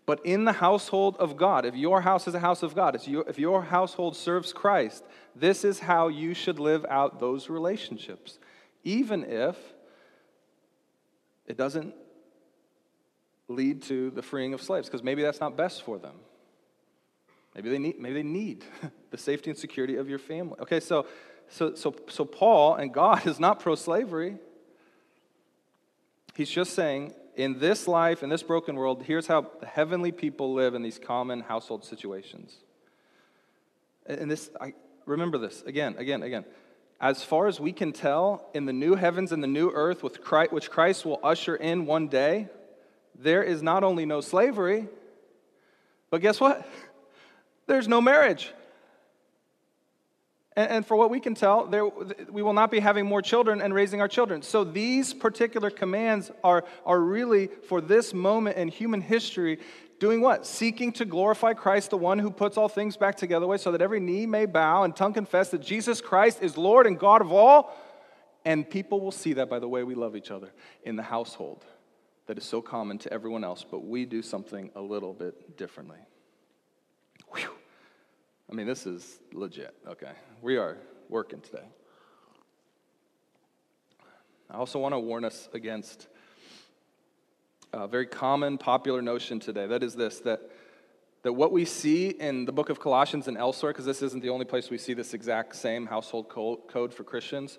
[0.05, 3.39] But in the household of God, if your house is a house of God, if,
[3.39, 5.03] your household serves Christ,
[5.35, 8.37] this is how you should live out those relationships,
[8.83, 9.57] even if
[11.47, 11.95] it doesn't
[13.47, 16.15] lead to the freeing of slaves, because maybe that's not best for them.
[17.55, 18.63] Maybe they need, maybe they need
[19.11, 20.57] the safety and security of your family.
[20.59, 21.07] Okay, so,
[21.49, 24.37] so, so, so Paul and God is not pro slavery.
[26.35, 30.53] He's just saying in this life, in this broken world, here's how the heavenly people
[30.53, 32.55] live in these common household situations.
[34.05, 34.73] And this, I
[35.05, 36.45] remember this again, again, again.
[37.01, 40.21] As far as we can tell, in the new heavens and the new earth, with
[40.21, 42.47] Christ, which Christ will usher in one day,
[43.19, 44.87] there is not only no slavery,
[46.09, 46.67] but guess what?
[47.67, 48.53] There's no marriage.
[50.55, 53.61] And, and for what we can tell, there, we will not be having more children
[53.61, 54.41] and raising our children.
[54.41, 59.59] So these particular commands are, are really for this moment in human history
[59.99, 60.45] Doing what?
[60.45, 63.99] Seeking to glorify Christ, the one who puts all things back together, so that every
[63.99, 67.73] knee may bow and tongue confess that Jesus Christ is Lord and God of all.
[68.43, 70.51] And people will see that by the way we love each other
[70.83, 71.65] in the household
[72.27, 75.99] that is so common to everyone else, but we do something a little bit differently.
[78.49, 80.11] I mean, this is legit, okay?
[80.41, 80.77] We are
[81.09, 81.65] working today.
[84.49, 86.07] I also want to warn us against
[87.73, 89.65] a very common, popular notion today.
[89.67, 90.41] That is this that,
[91.23, 94.29] that what we see in the book of Colossians and elsewhere, because this isn't the
[94.29, 97.57] only place we see this exact same household code for Christians,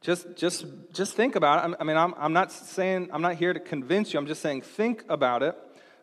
[0.00, 1.76] just, just, just think about it.
[1.80, 4.62] I mean, I'm, I'm not saying, I'm not here to convince you, I'm just saying
[4.62, 5.56] think about it.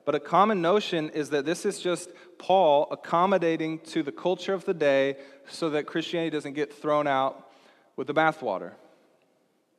[0.05, 4.63] But a common notion is that this is just Paul accommodating to the culture of
[4.65, 5.17] the day
[5.49, 7.49] so that Christianity doesn't get thrown out
[7.95, 8.73] with the bathwater.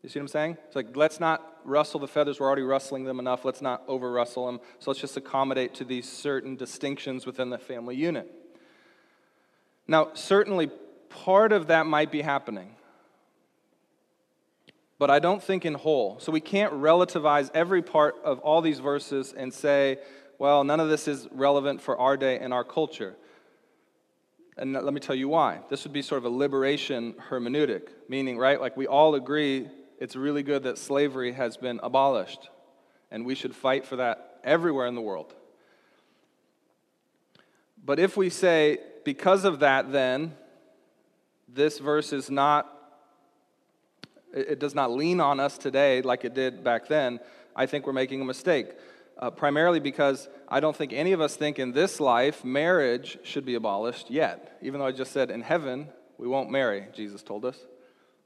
[0.02, 0.56] You see what I'm saying?
[0.66, 2.38] It's like, let's not rustle the feathers.
[2.38, 3.44] We're already rustling them enough.
[3.44, 4.60] Let's not over rustle them.
[4.78, 8.30] So let's just accommodate to these certain distinctions within the family unit.
[9.88, 10.70] Now, certainly
[11.08, 12.74] part of that might be happening,
[14.98, 16.18] but I don't think in whole.
[16.20, 19.98] So we can't relativize every part of all these verses and say,
[20.38, 23.16] well, none of this is relevant for our day and our culture.
[24.56, 25.60] And let me tell you why.
[25.68, 30.16] This would be sort of a liberation hermeneutic, meaning, right, like we all agree it's
[30.16, 32.50] really good that slavery has been abolished,
[33.10, 35.34] and we should fight for that everywhere in the world.
[37.82, 40.34] But if we say, because of that, then,
[41.48, 42.70] this verse is not,
[44.36, 47.20] it does not lean on us today like it did back then,
[47.54, 48.68] I think we're making a mistake.
[49.18, 53.46] Uh, primarily because I don't think any of us think in this life marriage should
[53.46, 54.58] be abolished yet.
[54.60, 57.58] Even though I just said in heaven we won't marry, Jesus told us.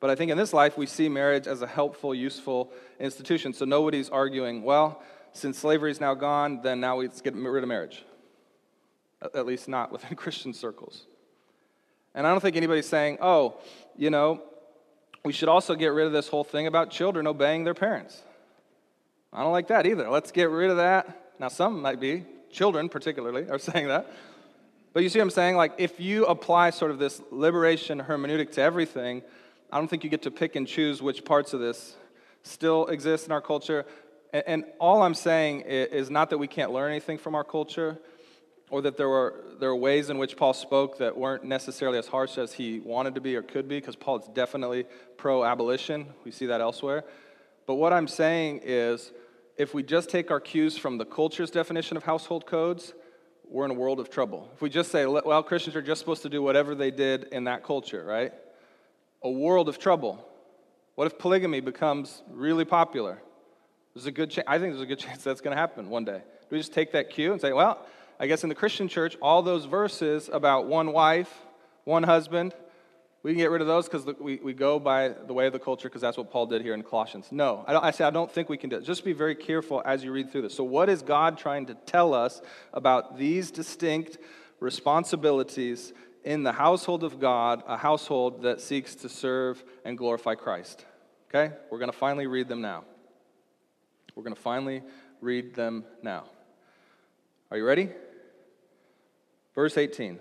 [0.01, 3.53] But I think in this life, we see marriage as a helpful, useful institution.
[3.53, 7.69] So nobody's arguing, well, since slavery is now gone, then now let's get rid of
[7.69, 8.03] marriage.
[9.23, 11.07] At least not within Christian circles.
[12.15, 13.59] And I don't think anybody's saying, oh,
[13.97, 14.43] you know,
[15.25, 18.23] we should also get rid of this whole thing about children obeying their parents.
[19.33, 20.09] I don't like that either.
[20.09, 21.35] Let's get rid of that.
[21.39, 24.11] Now, some might be, children particularly, are saying that.
[24.93, 25.57] But you see what I'm saying?
[25.57, 29.23] Like, if you apply sort of this liberation hermeneutic to everything,
[29.71, 31.95] I don't think you get to pick and choose which parts of this
[32.43, 33.87] still exist in our culture.
[34.33, 37.99] And, and all I'm saying is not that we can't learn anything from our culture
[38.71, 42.07] or that there were, there were ways in which Paul spoke that weren't necessarily as
[42.07, 44.85] harsh as he wanted to be or could be, because Paul is definitely
[45.17, 46.07] pro abolition.
[46.25, 47.05] We see that elsewhere.
[47.67, 49.13] But what I'm saying is
[49.59, 52.95] if we just take our cues from the culture's definition of household codes,
[53.49, 54.49] we're in a world of trouble.
[54.55, 57.45] If we just say, well, Christians are just supposed to do whatever they did in
[57.45, 58.33] that culture, right?
[59.23, 60.25] a world of trouble.
[60.95, 63.21] What if polygamy becomes really popular?
[63.95, 66.19] There's a good I think there's a good chance that's going to happen one day.
[66.19, 67.87] Do we just take that cue and say, well,
[68.21, 71.35] I guess in the Christian church, all those verses about one wife,
[71.85, 72.55] one husband,
[73.23, 75.59] we can get rid of those because we, we go by the way of the
[75.59, 77.29] culture because that's what Paul did here in Colossians.
[77.31, 78.85] No, I, I say I don't think we can do it.
[78.85, 80.55] Just be very careful as you read through this.
[80.55, 82.41] So, what is God trying to tell us
[82.73, 84.19] about these distinct
[84.61, 90.85] responsibilities in the household of God, a household that seeks to serve and glorify Christ.
[91.29, 91.55] Okay?
[91.71, 92.85] We're going to finally read them now.
[94.15, 94.83] We're going to finally
[95.21, 96.25] read them now.
[97.51, 97.89] Are you ready?
[99.61, 100.19] Verse 18.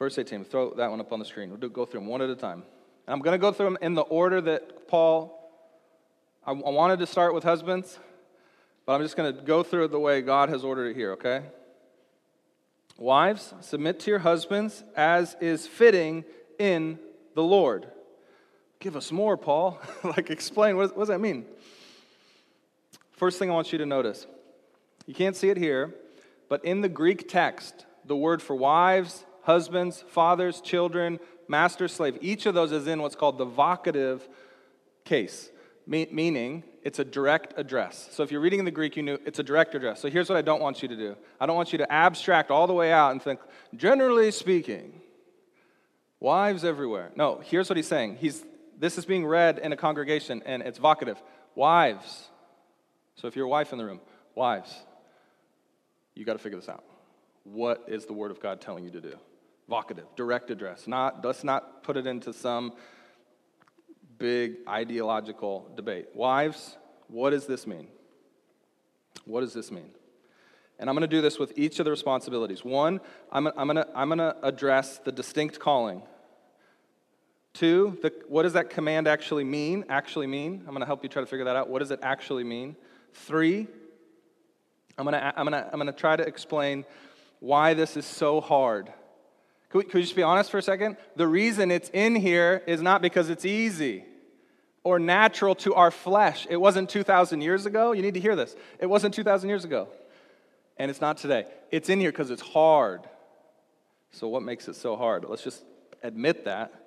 [0.00, 0.46] Verse 18.
[0.46, 1.50] Throw that one up on the screen.
[1.50, 2.64] We'll go through them one at a time.
[3.06, 5.40] And I'm going to go through them in the order that Paul.
[6.44, 7.96] I wanted to start with husbands,
[8.84, 11.12] but I'm just going to go through it the way God has ordered it here,
[11.12, 11.42] okay?
[12.98, 16.24] Wives, submit to your husbands as is fitting
[16.58, 16.98] in
[17.36, 17.86] the Lord.
[18.80, 19.80] Give us more, Paul.
[20.02, 20.76] like, explain.
[20.76, 21.44] What, what does that mean?
[23.12, 24.26] First thing I want you to notice
[25.06, 25.94] you can't see it here,
[26.48, 32.46] but in the Greek text, the word for wives, husbands, fathers, children, master, slave, each
[32.46, 34.20] of those is in what's called the vocative
[35.04, 35.50] case,
[35.86, 38.08] meaning it's a direct address.
[38.12, 40.00] So if you're reading in the Greek, you knew it's a direct address.
[40.00, 42.50] So here's what I don't want you to do I don't want you to abstract
[42.50, 43.40] all the way out and think,
[43.74, 45.00] generally speaking,
[46.20, 47.10] wives everywhere.
[47.16, 48.16] No, here's what he's saying.
[48.16, 48.44] He's,
[48.78, 51.16] this is being read in a congregation, and it's vocative.
[51.54, 52.28] Wives.
[53.16, 54.00] So if you're a wife in the room,
[54.34, 54.74] wives,
[56.14, 56.84] you got to figure this out.
[57.44, 59.14] What is the Word of God telling you to do?
[59.70, 60.86] Vocative, direct address.
[60.86, 62.72] Not, let's not put it into some
[64.18, 66.08] big ideological debate.
[66.14, 66.76] Wives,
[67.08, 67.88] what does this mean?
[69.24, 69.90] What does this mean?
[70.78, 72.64] And I'm going to do this with each of the responsibilities.
[72.64, 73.00] One,
[73.30, 76.02] I'm, I'm going to I'm going to address the distinct calling.
[77.52, 79.84] Two, the, what does that command actually mean?
[79.88, 80.64] Actually mean?
[80.66, 81.68] I'm going to help you try to figure that out.
[81.68, 82.74] What does it actually mean?
[83.12, 83.68] Three,
[84.96, 86.84] I'm going to I'm gonna, I'm gonna try to explain
[87.40, 88.92] why this is so hard.
[89.68, 90.96] Could we, could we just be honest for a second?
[91.16, 94.04] The reason it's in here is not because it's easy
[94.84, 96.46] or natural to our flesh.
[96.48, 97.92] It wasn't 2,000 years ago.
[97.92, 98.54] You need to hear this.
[98.78, 99.88] It wasn't 2,000 years ago.
[100.76, 101.46] And it's not today.
[101.70, 103.00] It's in here because it's hard.
[104.10, 105.24] So, what makes it so hard?
[105.28, 105.64] Let's just
[106.02, 106.83] admit that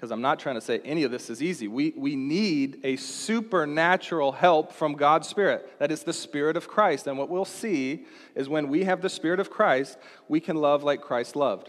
[0.00, 1.68] because I'm not trying to say any of this is easy.
[1.68, 5.78] We, we need a supernatural help from God's Spirit.
[5.78, 7.06] That is the Spirit of Christ.
[7.06, 10.82] And what we'll see is when we have the Spirit of Christ, we can love
[10.82, 11.68] like Christ loved.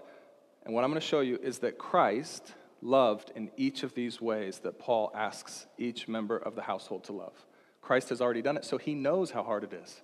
[0.64, 4.22] And what I'm going to show you is that Christ loved in each of these
[4.22, 7.34] ways that Paul asks each member of the household to love.
[7.82, 10.02] Christ has already done it, so he knows how hard it is.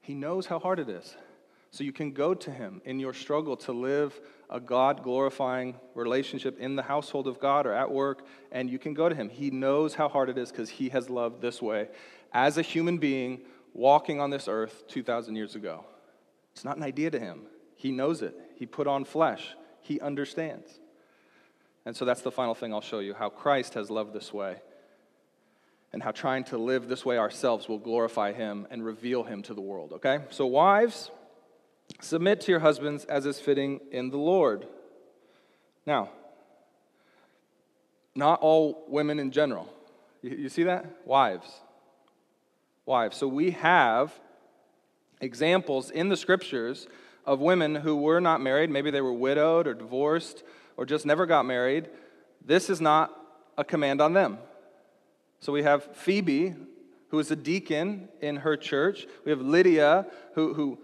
[0.00, 1.14] He knows how hard it is.
[1.70, 4.18] So you can go to him in your struggle to live
[4.50, 8.94] a God glorifying relationship in the household of God or at work, and you can
[8.94, 9.28] go to him.
[9.28, 11.88] He knows how hard it is because he has loved this way
[12.32, 13.42] as a human being
[13.74, 15.84] walking on this earth 2,000 years ago.
[16.52, 17.42] It's not an idea to him.
[17.76, 18.34] He knows it.
[18.56, 20.80] He put on flesh, he understands.
[21.86, 24.56] And so that's the final thing I'll show you how Christ has loved this way
[25.92, 29.54] and how trying to live this way ourselves will glorify him and reveal him to
[29.54, 30.20] the world, okay?
[30.30, 31.10] So, wives,
[32.00, 34.66] submit to your husbands as is fitting in the Lord.
[35.86, 36.10] Now,
[38.14, 39.72] not all women in general.
[40.22, 40.86] You, you see that?
[41.04, 41.48] Wives.
[42.84, 43.16] Wives.
[43.16, 44.12] So, we have
[45.20, 46.86] examples in the scriptures
[47.24, 48.70] of women who were not married.
[48.70, 50.42] Maybe they were widowed or divorced
[50.78, 51.90] or just never got married,
[52.42, 53.12] this is not
[53.58, 54.38] a command on them.
[55.40, 56.54] So we have Phoebe,
[57.08, 59.06] who is a deacon in her church.
[59.24, 60.78] We have Lydia, who, who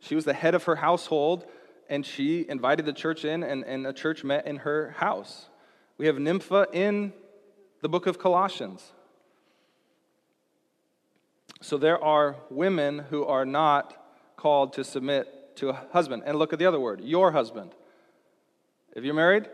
[0.00, 1.44] she was the head of her household,
[1.88, 5.48] and she invited the church in, and, and a church met in her house.
[5.96, 7.12] We have Nympha in
[7.80, 8.92] the book of Colossians.
[11.60, 13.96] So there are women who are not
[14.36, 16.22] called to submit to a husband.
[16.24, 17.74] And look at the other word, your husband.
[18.94, 19.48] If you're married,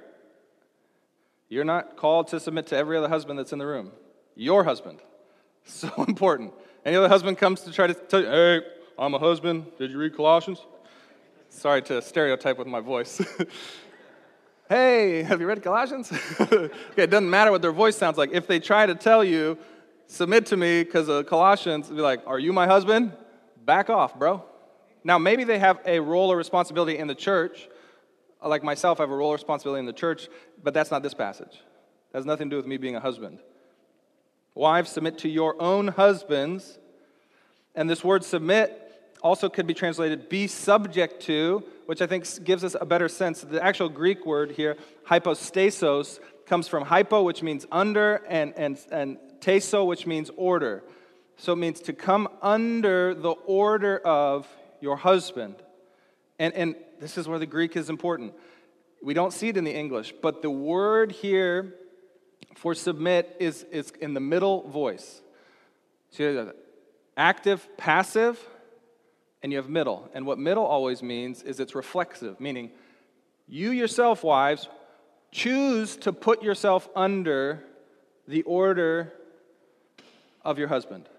[1.49, 3.93] you're not called to submit to every other husband that's in the room.
[4.35, 5.01] Your husband.
[5.67, 6.53] So important.
[6.85, 8.61] Any other husband comes to try to tell you, hey,
[8.99, 9.67] I'm a husband.
[9.79, 10.65] Did you read Colossians?
[11.49, 13.21] Sorry to stereotype with my voice.
[14.69, 16.13] hey, have you read Colossians?
[16.41, 18.31] okay, it doesn't matter what their voice sounds like.
[18.33, 19.59] If they try to tell you,
[20.07, 23.13] submit to me because of Colossians, be like, are you my husband?
[23.65, 24.45] Back off, bro.
[25.03, 27.69] Now, maybe they have a role or responsibility in the church,
[28.45, 30.29] like myself, I have a role or responsibility in the church,
[30.63, 31.63] but that's not this passage.
[32.13, 33.41] That has nothing to do with me being a husband.
[34.55, 36.79] Wives, submit to your own husbands.
[37.75, 38.84] And this word submit
[39.25, 43.41] also could be translated be subject to, which I think gives us a better sense.
[43.41, 44.77] The actual Greek word here,
[45.09, 50.85] hypostasos, comes from hypo, which means under, and, and, and tasso, which means order.
[51.39, 54.47] So it means to come under the order of
[54.81, 55.57] your husband.
[56.39, 58.35] And, and this is where the Greek is important.
[59.03, 61.75] We don't see it in the English, but the word here
[62.57, 65.23] for submit is, is in the middle voice.
[66.11, 66.53] So
[67.17, 68.39] active, passive,
[69.45, 70.09] and you have middle.
[70.15, 72.71] And what middle always means is it's reflexive, meaning
[73.47, 74.71] you yourself, wives,
[75.31, 77.63] choose to put yourself under
[78.27, 79.13] the order
[80.47, 81.11] of your husband.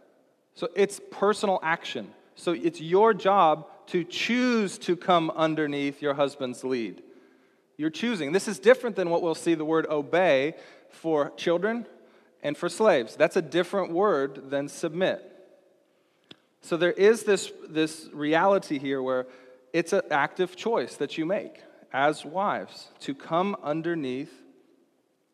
[0.56, 2.12] So it's personal action.
[2.34, 7.04] So it's your job to choose to come underneath your husband's lead.
[7.78, 8.32] You're choosing.
[8.32, 10.56] This is different than what we'll see the word obey
[10.90, 11.86] for children
[12.42, 13.16] and for slaves.
[13.16, 15.32] That's a different word than submit.
[16.66, 19.28] So there is this, this reality here where
[19.72, 21.62] it's an active choice that you make
[21.94, 24.34] as wives to come underneath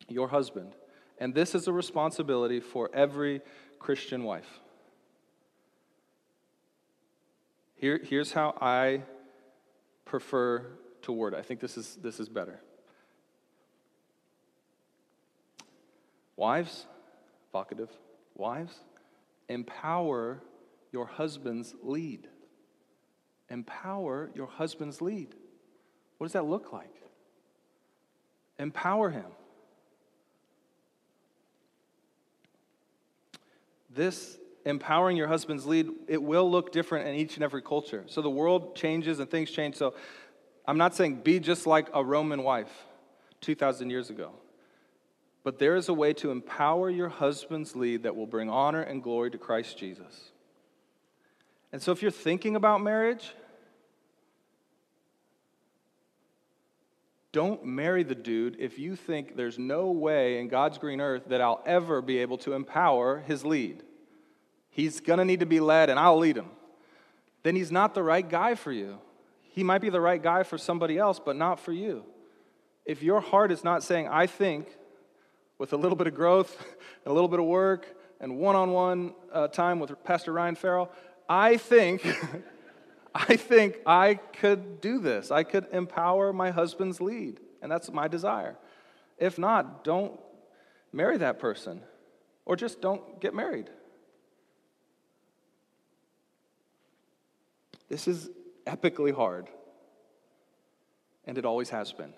[0.08, 0.74] your husband.
[1.16, 3.40] And this is a responsibility for every
[3.78, 4.60] Christian wife.
[7.76, 9.00] Here, here's how I
[10.04, 10.66] prefer
[11.00, 11.38] to word it.
[11.38, 12.60] I think this is, this is better.
[16.36, 16.84] Wives,
[17.54, 17.88] vocative,
[18.36, 18.74] wives,
[19.48, 20.42] empower
[20.92, 22.28] your husband's lead.
[23.48, 25.34] Empower your husband's lead.
[26.18, 26.94] What does that look like?
[28.58, 29.26] Empower him.
[33.90, 38.04] This empowering your husband's lead, it will look different in each and every culture.
[38.06, 39.74] So the world changes and things change.
[39.74, 39.94] So
[40.66, 42.72] I'm not saying be just like a Roman wife
[43.40, 44.32] 2,000 years ago.
[45.44, 49.02] But there is a way to empower your husband's lead that will bring honor and
[49.02, 50.31] glory to Christ Jesus.
[51.72, 53.32] And so if you're thinking about marriage,
[57.32, 61.40] don't marry the dude if you think there's no way in God's green earth that
[61.40, 63.82] I'll ever be able to empower his lead.
[64.68, 66.50] He's going to need to be led, and I'll lead him.
[67.42, 68.98] then he's not the right guy for you.
[69.40, 72.04] He might be the right guy for somebody else, but not for you.
[72.84, 74.68] If your heart is not saying, I think,
[75.58, 76.56] with a little bit of growth,
[77.04, 77.86] and a little bit of work,
[78.20, 79.14] and one on one
[79.52, 80.90] time with Pastor Ryan Farrell,
[81.28, 82.06] I think,
[83.14, 85.30] I think I could do this.
[85.30, 88.56] I could empower my husband's lead, and that's my desire.
[89.18, 90.18] If not, don't
[90.92, 91.82] marry that person,
[92.44, 93.70] or just don't get married.
[97.88, 98.30] This is
[98.66, 99.48] epically hard,
[101.26, 102.14] and it always has been.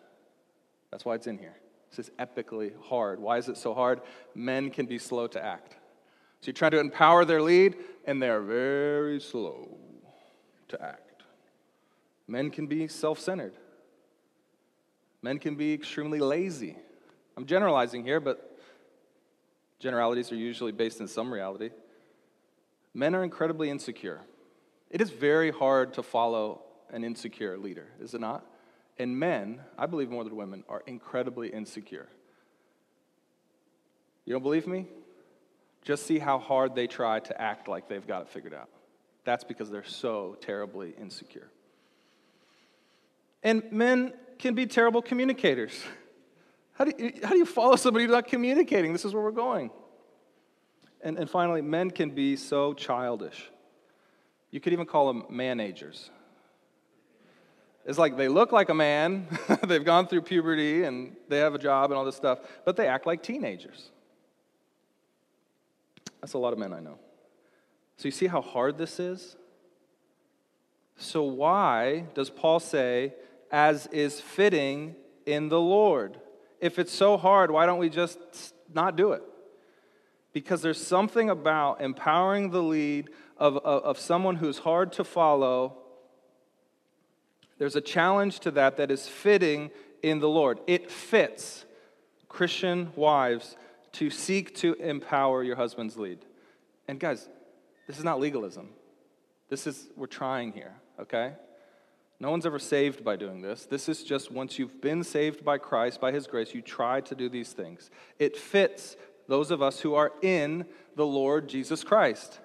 [0.91, 1.57] That's why it's in here.
[1.91, 3.21] This is epically hard.
[3.21, 4.01] Why is it so hard?
[4.35, 5.77] Men can be slow to act.
[6.45, 7.75] So you try to empower their lead,
[8.05, 9.79] and they're very slow
[10.69, 11.23] to act.
[12.29, 13.55] Men can be self centered,
[15.23, 16.77] men can be extremely lazy.
[17.39, 18.59] I'm generalizing here, but
[19.79, 21.71] generalities are usually based in some reality.
[22.93, 24.21] Men are incredibly insecure.
[24.91, 28.45] It is very hard to follow an insecure leader, is it not?
[28.99, 32.07] And men, I believe more than women, are incredibly insecure.
[34.27, 34.89] You don't believe me?
[35.85, 38.69] Just see how hard they try to act like they've got it figured out.
[39.25, 41.49] That's because they're so terribly insecure.
[43.43, 45.79] And men can be terrible communicators.
[46.73, 48.93] How do you, how do you follow somebody not communicating?
[48.93, 49.71] This is where we're going.
[51.03, 53.51] And, and finally, men can be so childish.
[54.51, 56.11] You could even call them managers.
[57.85, 59.27] It's like they look like a man,
[59.67, 62.87] they've gone through puberty and they have a job and all this stuff, but they
[62.87, 63.91] act like teenagers.
[66.25, 66.99] That's a lot of men I know.
[67.99, 69.37] So you see how hard this is?
[70.97, 73.13] So, why does Paul say,
[73.53, 74.97] as is fitting
[75.27, 76.19] in the Lord?
[76.63, 78.19] If it's so hard, why don't we just
[78.73, 79.23] not do it?
[80.33, 85.77] Because there's something about empowering the lead of, of, of someone who's hard to follow.
[87.59, 89.71] There's a challenge to that that is fitting
[90.03, 90.61] in the Lord.
[90.67, 91.67] It fits
[92.31, 93.59] Christian wives
[93.95, 96.19] to seek to empower your husband's lead.
[96.89, 97.29] And guys,
[97.87, 98.71] this is not legalism.
[99.49, 101.35] This is, we're trying here, okay?
[102.21, 103.67] No one's ever saved by doing this.
[103.67, 107.15] This is just once you've been saved by Christ, by His grace, you try to
[107.15, 107.91] do these things.
[108.19, 108.97] It fits
[109.29, 110.67] those of us who are in
[110.97, 112.41] the Lord Jesus Christ.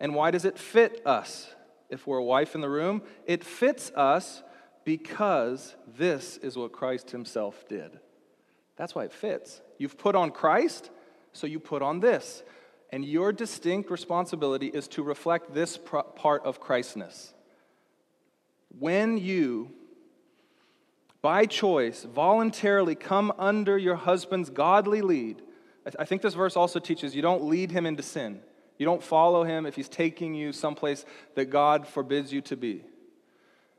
[0.00, 1.54] And why does it fit us?
[1.90, 4.42] If we're a wife in the room, it fits us
[4.84, 7.98] because this is what Christ himself did.
[8.76, 9.60] That's why it fits.
[9.78, 10.90] You've put on Christ,
[11.34, 12.42] so you put on this.
[12.90, 17.34] And your distinct responsibility is to reflect this part of Christness.
[18.78, 19.70] When you,
[21.20, 25.42] by choice, voluntarily come under your husband's godly lead,
[25.98, 28.40] I think this verse also teaches you don't lead him into sin.
[28.78, 31.04] You don't follow him if he's taking you someplace
[31.34, 32.84] that God forbids you to be.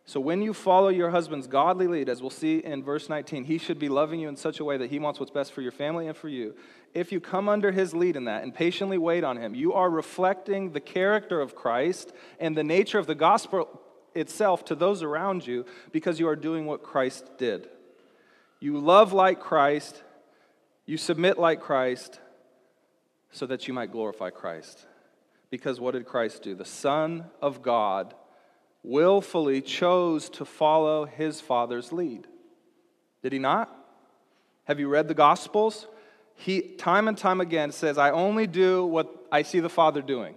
[0.06, 3.58] So when you follow your husband's godly lead, as we'll see in verse 19, he
[3.58, 5.72] should be loving you in such a way that he wants what's best for your
[5.72, 6.54] family and for you.
[6.96, 9.90] If you come under his lead in that and patiently wait on him, you are
[9.90, 13.82] reflecting the character of Christ and the nature of the gospel
[14.16, 17.68] itself to those around you because you are doing what Christ did.
[18.62, 20.02] You love like Christ,
[20.86, 22.22] you submit like Christ,
[23.30, 24.88] so that you might glorify Christ.
[25.50, 26.56] Because what did Christ do?
[26.56, 28.14] The Son of God
[28.84, 32.26] willfully chose to follow his Father's lead.
[33.22, 33.70] Did he not?
[34.64, 35.88] Have you read the Gospels?
[36.36, 40.36] He, time and time again, says, I only do what I see the Father doing.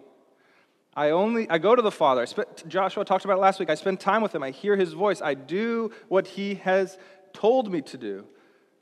[0.94, 2.22] I only I go to the Father.
[2.22, 3.70] I spent, Joshua talked about last week.
[3.70, 4.42] I spend time with him.
[4.42, 5.20] I hear his voice.
[5.20, 6.98] I do what he has
[7.32, 8.24] told me to do.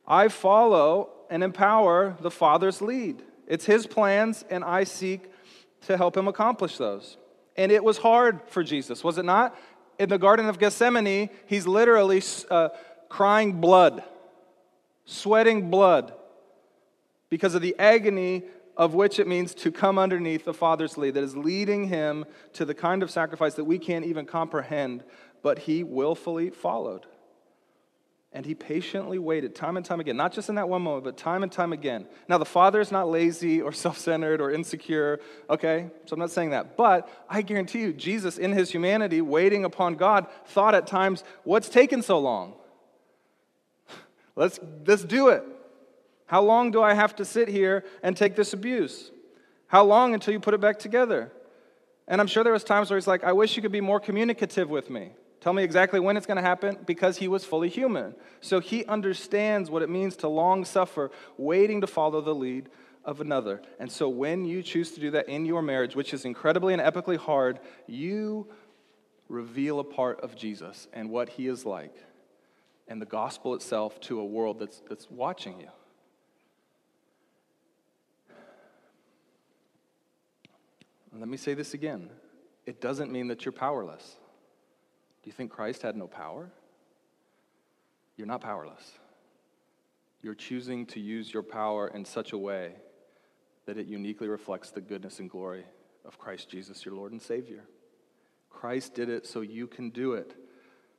[0.07, 3.23] I follow and empower the Father's lead.
[3.47, 5.31] It's His plans, and I seek
[5.87, 7.17] to help Him accomplish those.
[7.57, 9.57] And it was hard for Jesus, was it not?
[9.99, 12.71] In the Garden of Gethsemane, He's literally uh,
[13.09, 14.05] crying blood,
[15.05, 16.13] sweating blood,
[17.29, 18.45] because of the agony
[18.77, 22.65] of which it means to come underneath the Father's lead that is leading Him to
[22.65, 25.03] the kind of sacrifice that we can't even comprehend,
[25.43, 27.07] but He willfully followed.
[28.37, 31.17] And he patiently waited time and time again, not just in that one moment, but
[31.17, 32.07] time and time again.
[32.29, 35.89] Now, the father is not lazy or self centered or insecure, okay?
[36.05, 36.77] So I'm not saying that.
[36.77, 41.71] But I guarantee you, Jesus, in his humanity, waiting upon God, thought at times, what's
[41.71, 42.53] taken so long?
[44.37, 45.43] Let's, let's do it.
[46.27, 49.11] How long do I have to sit here and take this abuse?
[49.69, 51.33] How long until you put it back together?
[52.09, 54.01] And I'm sure there was times where he's like, I wish you could be more
[54.01, 55.13] communicative with me.
[55.41, 58.15] Tell me exactly when it's going to happen because he was fully human.
[58.41, 62.69] So he understands what it means to long suffer, waiting to follow the lead
[63.05, 63.63] of another.
[63.79, 66.83] And so when you choose to do that in your marriage, which is incredibly and
[66.83, 68.49] epically hard, you
[69.29, 71.95] reveal a part of Jesus and what he is like
[72.89, 75.69] and the gospel itself to a world that's, that's watching you.
[81.21, 82.11] Let me say this again
[82.67, 84.17] it doesn't mean that you're powerless.
[85.23, 86.51] Do you think Christ had no power?
[88.17, 88.99] You're not powerless.
[90.23, 92.73] You're choosing to use your power in such a way
[93.67, 95.65] that it uniquely reflects the goodness and glory
[96.05, 97.65] of Christ Jesus, your Lord and Savior.
[98.51, 100.35] Christ did it so you can do it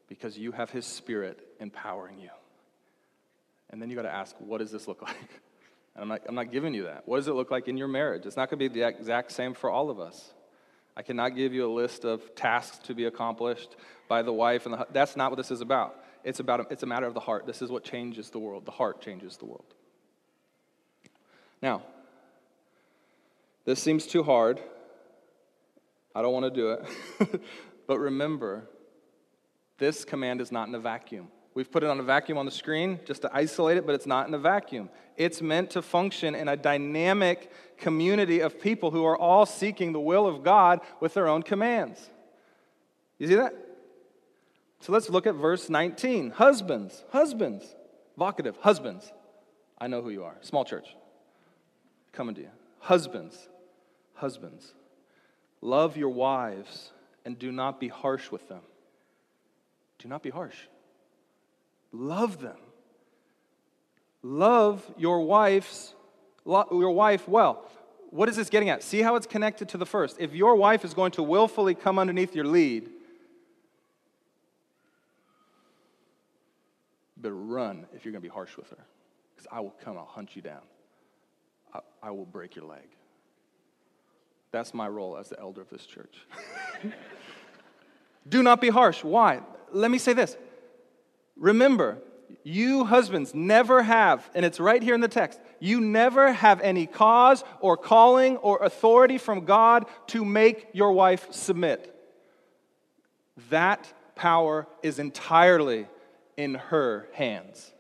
[0.08, 2.30] because you have His Spirit empowering you.
[3.70, 5.42] And then you got to ask, what does this look like?
[5.98, 7.08] And I'm not, I'm not giving you that.
[7.08, 8.26] What does it look like in your marriage?
[8.26, 10.32] It's not going to be the exact same for all of us.
[10.96, 13.76] I cannot give you a list of tasks to be accomplished
[14.08, 15.96] by the wife, and the, that's not what this is about.
[16.24, 17.46] It's about it's a matter of the heart.
[17.46, 18.66] This is what changes the world.
[18.66, 19.66] The heart changes the world.
[21.62, 21.84] Now,
[23.66, 24.60] this seems too hard.
[26.16, 27.42] I don't want to do it.
[27.88, 28.68] but remember,
[29.78, 31.28] this command is not in a vacuum.
[31.58, 34.06] We've put it on a vacuum on the screen just to isolate it, but it's
[34.06, 34.92] not in a vacuum.
[35.16, 40.00] It's meant to function in a dynamic community of people who are all seeking the
[40.00, 42.12] will of God with their own commands.
[43.18, 43.56] You see that?
[44.82, 46.30] So let's look at verse 19.
[46.30, 47.76] Husbands, husbands,
[48.20, 49.12] vocative, husbands.
[49.80, 50.36] I know who you are.
[50.42, 50.96] Small church.
[52.12, 52.52] Coming to you.
[52.82, 53.50] Husbands,
[54.14, 54.76] husbands.
[55.62, 56.92] Love your wives
[57.26, 58.62] and do not be harsh with them.
[59.98, 60.58] Do not be harsh.
[61.92, 62.58] Love them.
[64.22, 65.94] Love your wife's
[66.46, 67.66] your wife well.
[68.10, 68.84] What is this getting at?
[68.84, 70.18] See how it's connected to the first.
[70.20, 72.90] If your wife is going to willfully come underneath your lead,
[77.18, 78.86] better run if you're going to be harsh with her.
[79.36, 80.62] Because I will come, I'll hunt you down.
[81.74, 82.88] I, I will break your leg.
[84.52, 86.16] That's my role as the elder of this church.
[88.30, 89.04] Do not be harsh.
[89.04, 89.42] Why?
[89.72, 90.38] Let me say this.
[91.40, 92.00] Remember,
[92.44, 96.86] you husbands never have, and it's right here in the text, you never have any
[96.86, 101.94] cause or calling or authority from God to make your wife submit.
[103.50, 105.88] That power is entirely
[106.38, 107.72] in her hands.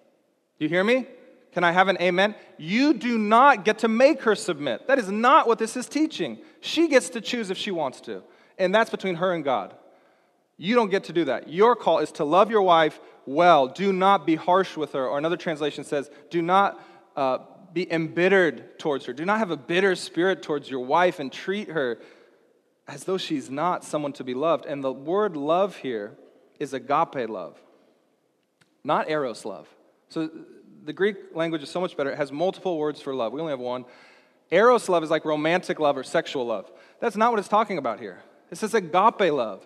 [0.59, 1.07] You hear me?
[1.53, 2.35] Can I have an amen?
[2.57, 4.87] You do not get to make her submit.
[4.87, 6.39] That is not what this is teaching.
[6.61, 8.21] She gets to choose if she wants to,
[8.57, 9.73] and that's between her and God.
[10.57, 11.49] You don't get to do that.
[11.49, 13.67] Your call is to love your wife well.
[13.67, 15.05] Do not be harsh with her.
[15.05, 16.81] Or another translation says, do not
[17.15, 17.39] uh,
[17.73, 19.13] be embittered towards her.
[19.13, 21.99] Do not have a bitter spirit towards your wife and treat her
[22.87, 24.65] as though she's not someone to be loved.
[24.65, 26.17] And the word love here
[26.59, 27.59] is agape love,
[28.83, 29.67] not eros love.
[30.09, 30.29] So
[30.85, 32.11] the Greek language is so much better.
[32.11, 33.33] It has multiple words for love.
[33.33, 33.85] We only have one.
[34.49, 36.71] Eros love is like romantic love or sexual love.
[37.01, 38.23] That's not what it's talking about here.
[38.49, 39.65] It says agape love.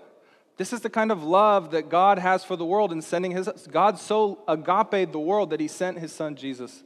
[0.62, 3.50] This is the kind of love that God has for the world in sending his
[3.72, 6.84] God so agape the world that he sent his son Jesus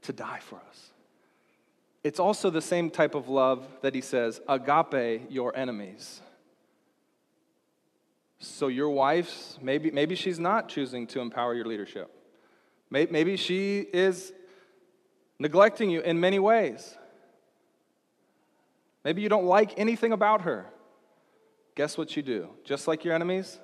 [0.00, 0.92] to die for us.
[2.02, 6.22] It's also the same type of love that he says, agape your enemies.
[8.38, 12.10] So your wife's maybe maybe she's not choosing to empower your leadership.
[12.88, 14.32] Maybe she is
[15.38, 16.96] neglecting you in many ways.
[19.04, 20.64] Maybe you don't like anything about her
[21.74, 22.48] guess what you do?
[22.64, 23.58] Just like your enemies,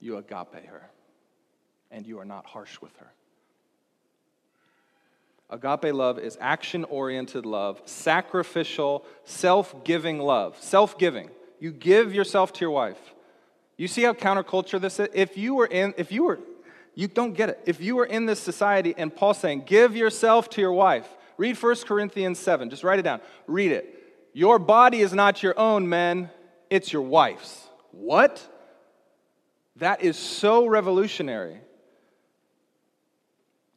[0.00, 0.90] you agape her,
[1.90, 3.12] and you are not harsh with her.
[5.50, 10.56] Agape love is action oriented love, sacrificial, self giving love.
[10.60, 11.30] Self giving.
[11.60, 12.98] You give yourself to your wife.
[13.76, 15.08] You see how counterculture this is?
[15.12, 16.40] If you were in, if you were,
[16.94, 17.60] you don't get it.
[17.66, 21.60] If you were in this society and Paul's saying, give yourself to your wife, read
[21.60, 22.70] 1 Corinthians 7.
[22.70, 23.20] Just write it down.
[23.46, 23.98] Read it.
[24.32, 26.30] Your body is not your own, men
[26.72, 27.68] it's your wife's.
[27.90, 28.42] What?
[29.76, 31.58] That is so revolutionary.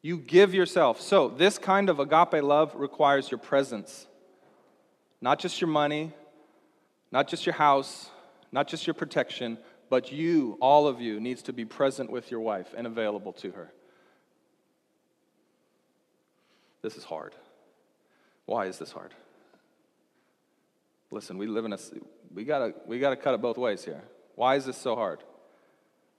[0.02, 1.02] You give yourself.
[1.02, 4.08] So, this kind of agape love requires your presence.
[5.20, 6.14] Not just your money,
[7.12, 8.10] not just your house,
[8.54, 9.58] not just your protection,
[9.90, 13.52] but you, all of you, needs to be present with your wife and available to
[13.52, 13.74] her.
[16.82, 17.36] This is hard.
[18.46, 19.14] Why is this hard?
[21.12, 21.78] Listen, we live in a
[22.34, 24.04] we gotta we gotta cut it both ways here.
[24.36, 25.24] Why is this so hard?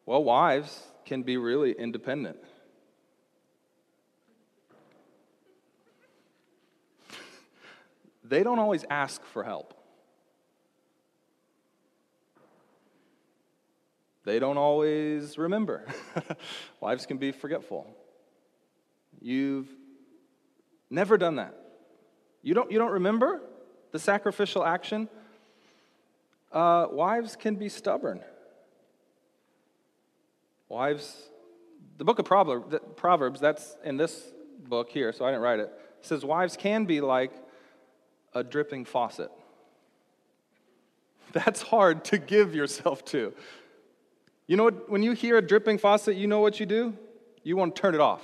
[0.06, 2.38] Well, wives can be really independent.
[8.24, 9.74] they don't always ask for help.
[14.24, 15.86] They don't always remember.
[16.80, 17.86] Wives can be forgetful.
[19.20, 19.68] You've
[20.90, 21.54] never done that.
[22.42, 23.40] You don't, you don't remember
[23.96, 25.08] the sacrificial action?
[26.52, 28.20] Uh, wives can be stubborn.
[30.68, 31.30] Wives,
[31.96, 34.34] the book of Proverbs, that's in this
[34.68, 37.32] book here, so I didn't write it, it says wives can be like
[38.34, 39.30] a dripping faucet.
[41.32, 43.32] That's hard to give yourself to.
[44.46, 44.90] You know what?
[44.90, 46.94] When you hear a dripping faucet, you know what you do?
[47.42, 48.22] You want to turn it off.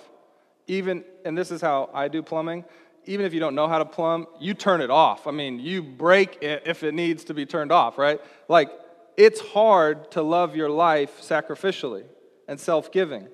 [0.67, 2.65] Even, and this is how I do plumbing,
[3.05, 5.27] even if you don't know how to plumb, you turn it off.
[5.27, 8.21] I mean, you break it if it needs to be turned off, right?
[8.49, 8.71] Like,
[9.17, 12.05] it's hard to love your life sacrificially
[12.49, 13.29] and self giving.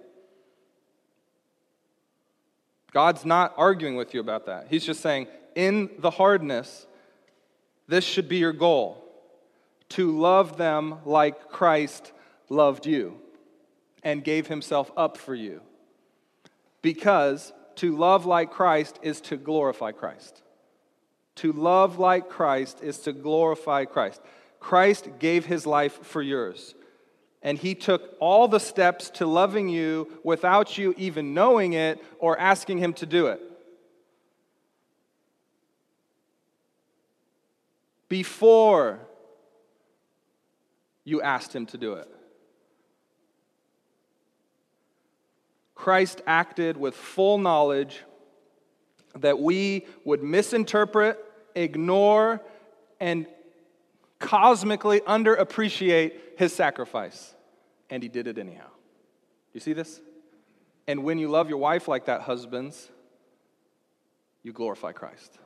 [2.92, 4.68] God's not arguing with you about that.
[4.70, 6.86] He's just saying, in the hardness,
[7.86, 9.04] this should be your goal
[9.90, 12.12] to love them like Christ
[12.48, 13.18] loved you
[14.02, 15.60] and gave himself up for you.
[16.82, 20.42] Because to love like Christ is to glorify Christ.
[21.36, 24.20] To love like Christ is to glorify Christ.
[24.58, 26.74] Christ gave his life for yours.
[27.40, 32.36] And he took all the steps to loving you without you even knowing it or
[32.38, 33.40] asking him to do it.
[38.08, 38.98] Before
[41.04, 42.08] you asked him to do it.
[45.78, 48.02] Christ acted with full knowledge
[49.14, 51.24] that we would misinterpret,
[51.54, 52.42] ignore,
[52.98, 53.26] and
[54.18, 57.32] cosmically underappreciate his sacrifice.
[57.90, 58.66] And he did it anyhow.
[59.54, 60.00] You see this?
[60.88, 62.90] And when you love your wife like that, husbands,
[64.42, 65.38] you glorify Christ.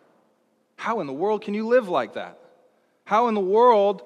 [0.76, 2.39] How in the world can you live like that?
[3.05, 4.03] How in the world,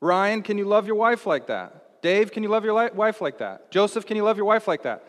[0.00, 1.87] Ryan, can you love your wife like that?
[2.00, 3.70] Dave, can you love your wife like that?
[3.70, 5.04] Joseph, can you love your wife like that?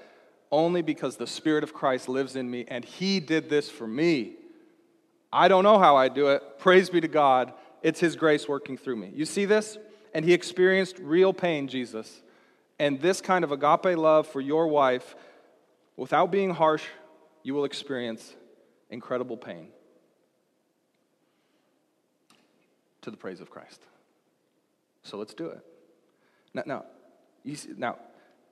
[0.52, 4.34] Only because the Spirit of Christ lives in me and He did this for me.
[5.32, 6.58] I don't know how I do it.
[6.58, 7.54] Praise be to God.
[7.84, 9.12] It's His grace working through me.
[9.14, 9.78] You see this?
[10.14, 12.22] And He experienced real pain, Jesus.
[12.80, 15.16] And this kind of agape love for your wife,
[15.98, 16.84] without being harsh,
[17.44, 18.36] you will experience
[18.90, 19.68] incredible pain
[23.02, 23.82] to the praise of Christ.
[25.04, 25.64] So let's do it.
[26.54, 26.86] Now, now,
[27.54, 27.98] see, now,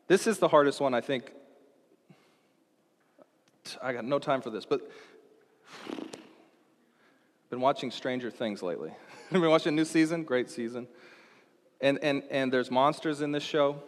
[0.08, 1.32] this is the hardest one, I think.
[3.82, 4.90] I got no time for this, but
[5.90, 8.92] I've been watching Stranger Things lately.
[9.26, 10.88] I've been watching a new season, great season.
[11.82, 13.82] And, and, and there's monsters in this show,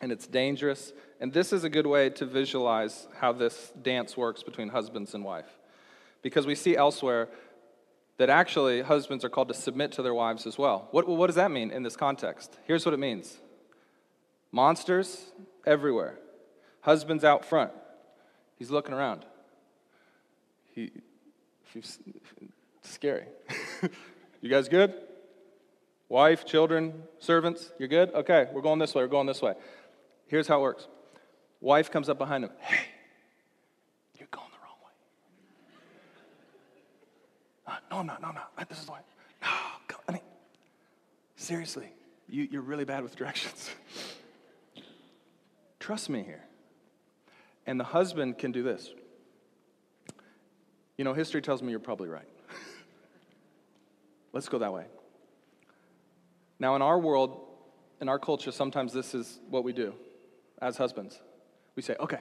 [0.00, 0.92] and it's dangerous.
[1.20, 5.24] And this is a good way to visualize how this dance works between husbands and
[5.24, 5.58] wife.
[6.22, 7.28] Because we see elsewhere
[8.20, 10.88] that actually husbands are called to submit to their wives as well.
[10.90, 12.54] What, what does that mean in this context?
[12.66, 13.38] Here's what it means
[14.52, 15.24] monsters
[15.66, 16.18] everywhere,
[16.82, 17.72] husbands out front.
[18.58, 19.24] He's looking around.
[20.74, 20.90] He,
[21.72, 21.98] he's
[22.82, 23.24] scary.
[24.42, 24.92] you guys good?
[26.10, 28.12] Wife, children, servants, you're good?
[28.12, 29.54] Okay, we're going this way, we're going this way.
[30.26, 30.88] Here's how it works
[31.62, 32.50] wife comes up behind him.
[32.60, 32.84] Hey,
[37.90, 38.22] no, I'm not.
[38.22, 38.68] No, I'm not.
[38.68, 38.98] This is the way.
[39.42, 39.48] No,
[40.08, 40.22] I mean,
[41.36, 41.92] seriously,
[42.28, 43.70] you, you're really bad with directions.
[45.80, 46.44] Trust me here.
[47.66, 48.90] And the husband can do this.
[50.96, 52.28] You know, history tells me you're probably right.
[54.32, 54.84] Let's go that way.
[56.58, 57.40] Now, in our world,
[58.00, 59.94] in our culture, sometimes this is what we do
[60.60, 61.18] as husbands.
[61.74, 62.20] We say, okay,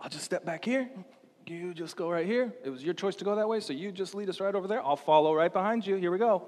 [0.00, 0.90] I'll just step back here.
[1.46, 2.52] You just go right here.
[2.64, 4.66] It was your choice to go that way, so you just lead us right over
[4.66, 4.84] there.
[4.84, 5.96] I'll follow right behind you.
[5.96, 6.44] Here we go.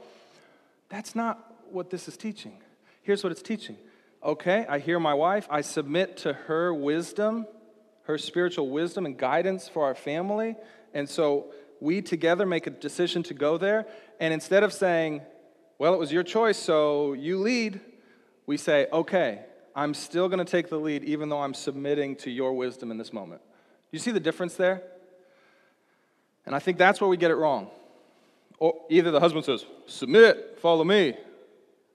[0.89, 2.59] That's not what this is teaching.
[3.03, 3.77] Here's what it's teaching.
[4.23, 5.47] Okay, I hear my wife.
[5.51, 7.47] I submit to her wisdom,
[8.05, 10.57] her spiritual wisdom and guidance for our family.
[10.95, 13.87] And so we together make a decision to go there.
[14.19, 15.21] And instead of saying,
[15.79, 17.81] well, it was your choice, so you lead,
[18.47, 19.45] we say, okay,
[19.75, 22.97] I'm still going to take the lead even though I'm submitting to your wisdom in
[22.97, 23.43] this moment.
[23.91, 24.83] You see the difference there?
[26.45, 27.71] And I think that's where we get it wrong.
[28.59, 31.17] Or either the husband says, Submit, follow me,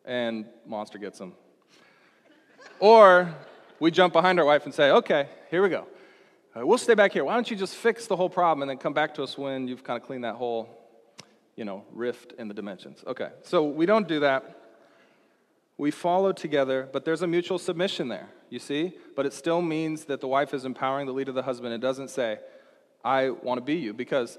[0.06, 1.34] and monster gets him.
[2.80, 3.34] or
[3.80, 5.88] we jump behind our wife and say, Okay, here we go.
[6.56, 7.24] Uh, we'll stay back here.
[7.24, 9.68] Why don't you just fix the whole problem and then come back to us when
[9.68, 10.70] you've kind of cleaned that whole,
[11.56, 13.04] you know, rift in the dimensions?
[13.08, 14.61] Okay, so we don't do that.
[15.78, 18.94] We follow together, but there's a mutual submission there you see?
[19.16, 21.74] But it still means that the wife is empowering the lead of the husband.
[21.74, 22.38] It doesn't say,
[23.04, 24.38] I want to be you, because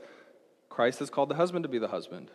[0.69, 2.31] Christ has called the husband to be the husband.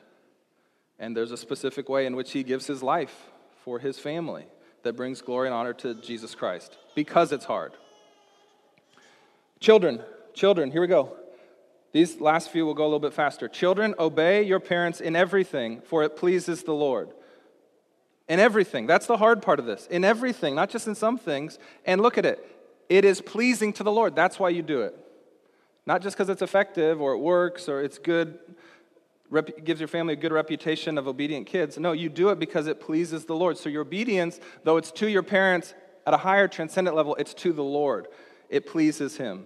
[0.99, 3.29] And there's a specific way in which he gives his life
[3.63, 4.47] for his family
[4.83, 7.73] that brings glory and honor to Jesus Christ, because it's hard.
[9.59, 10.01] Children,
[10.33, 11.15] children, here we go.
[11.93, 13.47] These last few will go a little bit faster.
[13.47, 17.09] Children, obey your parents in everything, for it pleases the Lord.
[18.27, 18.87] In everything.
[18.87, 19.87] That's the hard part of this.
[19.87, 21.59] In everything, not just in some things.
[21.85, 22.45] And look at it.
[22.89, 24.15] It is pleasing to the Lord.
[24.15, 24.97] That's why you do it.
[25.85, 28.37] Not just because it's effective or it works or it's good,
[29.29, 31.77] rep- gives your family a good reputation of obedient kids.
[31.77, 33.57] No, you do it because it pleases the Lord.
[33.57, 35.73] So your obedience, though it's to your parents
[36.05, 38.07] at a higher transcendent level, it's to the Lord.
[38.49, 39.45] It pleases Him.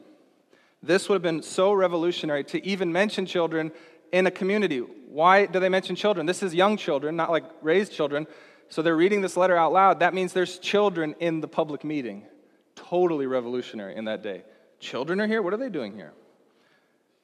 [0.83, 3.71] This would have been so revolutionary to even mention children
[4.11, 4.79] in a community.
[4.79, 6.25] Why do they mention children?
[6.25, 8.25] This is young children, not like raised children.
[8.71, 9.99] So they're reading this letter out loud.
[9.99, 12.23] That means there's children in the public meeting.
[12.73, 14.43] Totally revolutionary in that day.
[14.79, 15.41] Children are here?
[15.41, 16.13] What are they doing here?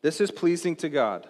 [0.02, 1.26] This is pleasing to God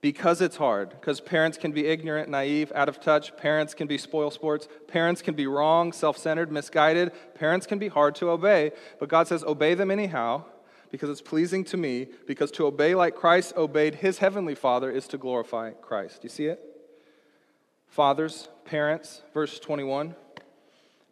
[0.00, 3.36] because it's hard, because parents can be ignorant, naive, out of touch.
[3.36, 4.68] Parents can be spoil sports.
[4.88, 7.12] Parents can be wrong, self centered, misguided.
[7.34, 8.72] Parents can be hard to obey.
[8.98, 10.44] But God says, obey them anyhow
[10.90, 15.06] because it's pleasing to me, because to obey like Christ obeyed his heavenly Father is
[15.08, 16.24] to glorify Christ.
[16.24, 16.75] You see it?
[17.96, 20.14] Fathers, parents, verse 21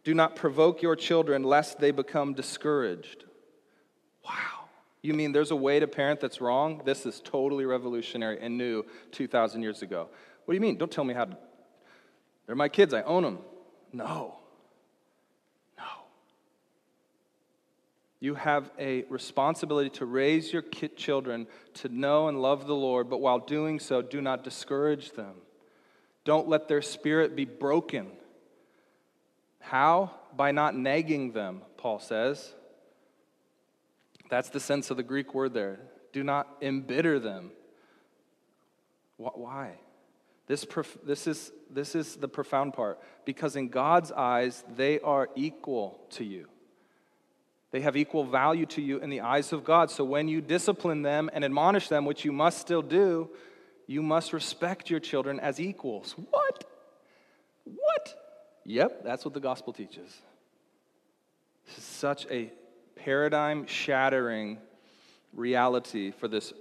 [0.03, 3.23] do not provoke your children lest they become discouraged.
[4.23, 4.67] Wow.
[5.01, 6.83] You mean there's a way to parent that's wrong?
[6.85, 10.09] This is totally revolutionary and new 2,000 years ago.
[10.45, 10.77] What do you mean?
[10.77, 11.35] Don't tell me how to.
[12.45, 13.39] They're my kids, I own them.
[13.91, 14.35] No.
[15.79, 15.85] No.
[18.19, 23.21] You have a responsibility to raise your children to know and love the Lord, but
[23.21, 25.33] while doing so, do not discourage them.
[26.25, 28.07] Don't let their spirit be broken.
[29.61, 30.11] How?
[30.35, 32.53] By not nagging them, Paul says.
[34.29, 35.79] That's the sense of the Greek word there.
[36.11, 37.51] Do not embitter them.
[39.17, 39.75] Why?
[40.47, 40.65] This,
[41.03, 42.99] this, is, this is the profound part.
[43.23, 46.47] Because in God's eyes, they are equal to you.
[47.71, 49.91] They have equal value to you in the eyes of God.
[49.91, 53.29] So when you discipline them and admonish them, which you must still do,
[53.87, 56.15] you must respect your children as equals.
[56.29, 56.63] What?
[57.63, 58.15] What?
[58.65, 60.21] Yep, that's what the gospel teaches.
[61.67, 62.51] This is such a
[62.95, 64.57] paradigm shattering
[65.33, 66.53] reality for this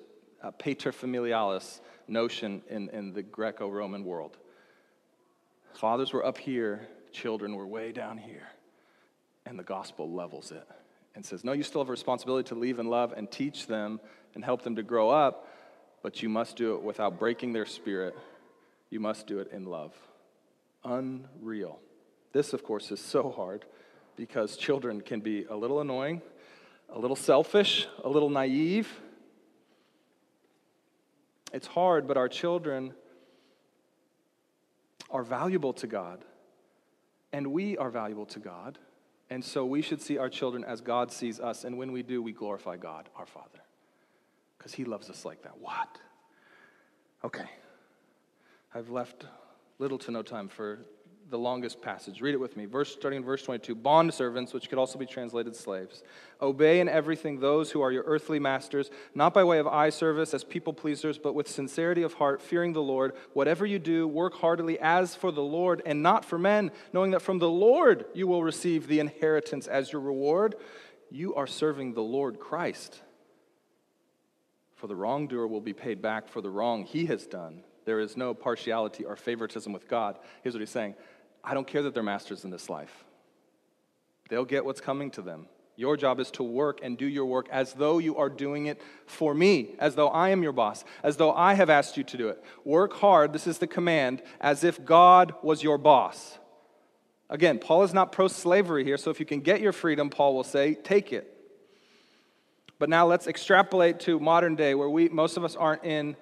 [0.43, 4.37] uh, paterfamilias notion in, in the Greco Roman world.
[5.75, 8.49] Fathers were up here, children were way down here.
[9.47, 10.67] And the gospel levels it
[11.15, 14.01] and says, No, you still have a responsibility to leave and love and teach them
[14.35, 15.49] and help them to grow up,
[16.05, 18.15] but you must do it without breaking their spirit.
[18.91, 19.95] You must do it in love.
[20.85, 21.81] Unreal.
[22.35, 23.65] This, of course, is so hard
[24.15, 26.21] because children can be a little annoying,
[26.91, 29.01] a little selfish, a little naive.
[31.55, 32.93] It's hard, but our children
[35.11, 36.23] are valuable to God,
[37.33, 38.79] and we are valuable to God.
[39.31, 42.21] And so we should see our children as God sees us, and when we do,
[42.21, 43.63] we glorify God, our Father,
[44.65, 45.59] because He loves us like that.
[45.61, 45.99] What?
[47.23, 47.45] Okay.
[48.75, 49.27] I've left
[49.79, 50.79] little to no time for
[51.29, 52.23] the longest passage.
[52.23, 52.65] Read it with me.
[52.65, 53.75] Verse starting in verse 22.
[53.75, 56.03] Bond servants, which could also be translated slaves,
[56.41, 60.33] obey in everything those who are your earthly masters, not by way of eye service
[60.33, 63.13] as people pleasers, but with sincerity of heart, fearing the Lord.
[63.35, 67.21] Whatever you do, work heartily as for the Lord and not for men, knowing that
[67.21, 70.55] from the Lord you will receive the inheritance as your reward.
[71.11, 73.03] You are serving the Lord Christ.
[74.85, 77.63] For the wrongdoer will be paid back for the wrong he has done.
[77.87, 80.19] There is no partiality or favoritism with God.
[80.43, 80.95] Here's what he's saying
[81.43, 83.07] I don't care that they're masters in this life.
[84.29, 85.47] They'll get what's coming to them.
[85.77, 88.79] Your job is to work and do your work as though you are doing it
[89.07, 92.19] for me, as though I am your boss, as though I have asked you to
[92.19, 92.45] do it.
[92.63, 96.39] Work hard, this is the command, as if God was your boss.
[97.31, 100.35] Again, Paul is not pro slavery here, so if you can get your freedom, Paul
[100.35, 101.34] will say, take it.
[102.79, 106.17] But now let's extrapolate to modern day where we, most of us aren't in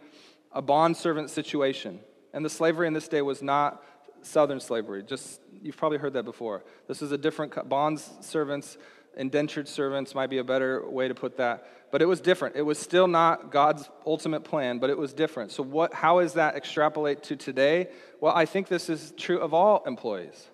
[0.52, 2.00] a bond servant situation.
[2.32, 3.82] And the slavery in this day was not
[4.22, 5.02] Southern slavery.
[5.02, 6.64] Just you've probably heard that before.
[6.88, 8.78] This is a different bonds servants,
[9.16, 11.66] indentured servants might be a better way to put that.
[11.90, 12.56] But it was different.
[12.56, 15.52] It was still not God's ultimate plan, but it was different.
[15.52, 15.92] So what?
[15.92, 17.88] How is that extrapolate to today?
[18.20, 20.48] Well, I think this is true of all employees.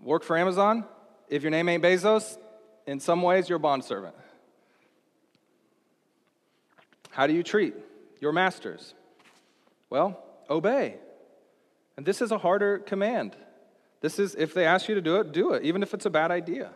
[0.00, 0.84] Work for Amazon.
[1.28, 2.38] If your name ain't Bezos,
[2.86, 4.14] in some ways you're a bond servant.
[7.18, 7.74] How do you treat
[8.20, 8.94] your masters?
[9.90, 10.98] Well, obey.
[11.96, 13.34] And this is a harder command.
[14.00, 16.10] This is, if they ask you to do it, do it, even if it's a
[16.10, 16.70] bad idea.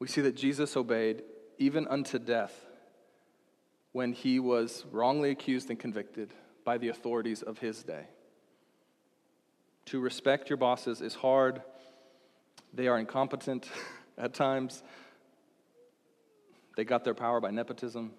[0.00, 1.22] We see that Jesus obeyed
[1.56, 2.66] even unto death
[3.92, 6.34] when he was wrongly accused and convicted
[6.64, 8.08] by the authorities of his day.
[9.84, 11.62] To respect your bosses is hard.
[12.74, 13.68] They are incompetent
[14.18, 14.82] at times.
[16.76, 18.12] They got their power by nepotism.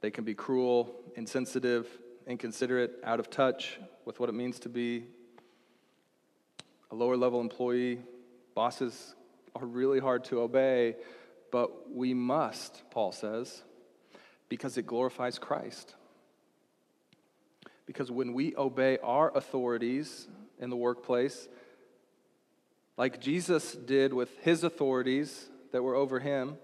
[0.00, 1.88] They can be cruel, insensitive,
[2.26, 5.04] inconsiderate, out of touch with what it means to be
[6.90, 7.98] a lower level employee.
[8.54, 9.14] Bosses
[9.56, 10.94] are really hard to obey,
[11.50, 13.62] but we must, Paul says,
[14.48, 15.94] because it glorifies Christ.
[17.86, 20.28] Because when we obey our authorities
[20.60, 21.48] in the workplace,
[22.96, 26.56] like Jesus did with his authorities that were over him,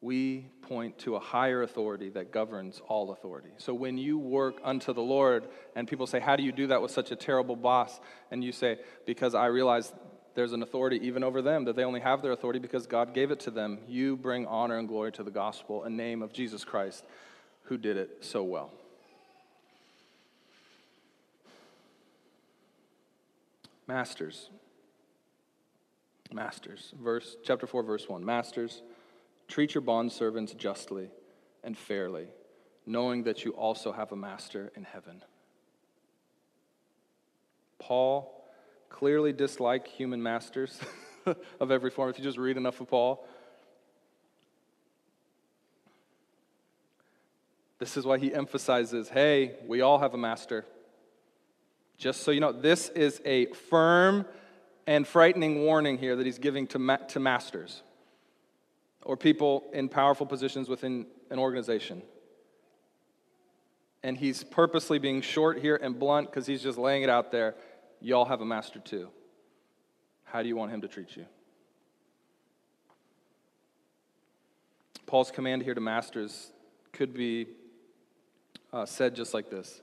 [0.00, 3.50] we point to a higher authority that governs all authority.
[3.58, 6.80] So when you work unto the Lord, and people say, How do you do that
[6.80, 8.00] with such a terrible boss?
[8.30, 9.92] And you say, Because I realize
[10.34, 13.30] there's an authority even over them, that they only have their authority because God gave
[13.30, 13.78] it to them.
[13.86, 17.04] You bring honor and glory to the gospel in name of Jesus Christ,
[17.64, 18.72] who did it so well.
[23.86, 24.48] Masters.
[26.34, 26.92] Masters.
[27.00, 28.24] Verse chapter 4 verse 1.
[28.24, 28.82] Masters
[29.46, 31.10] Treat your bondservants justly
[31.62, 32.28] and fairly,
[32.86, 35.22] knowing that you also have a master in heaven.
[37.78, 38.50] Paul
[38.88, 40.78] clearly disliked human masters
[41.60, 42.10] of every form.
[42.10, 43.26] If you just read enough of Paul,
[47.78, 50.64] this is why he emphasizes hey, we all have a master.
[51.98, 54.24] Just so you know, this is a firm
[54.86, 57.82] and frightening warning here that he's giving to, ma- to masters
[59.02, 62.02] or people in powerful positions within an organization.
[64.02, 67.54] And he's purposely being short here and blunt because he's just laying it out there.
[68.00, 69.08] Y'all have a master too.
[70.24, 71.26] How do you want him to treat you?
[75.06, 76.50] Paul's command here to masters
[76.92, 77.46] could be
[78.72, 79.80] uh, said just like this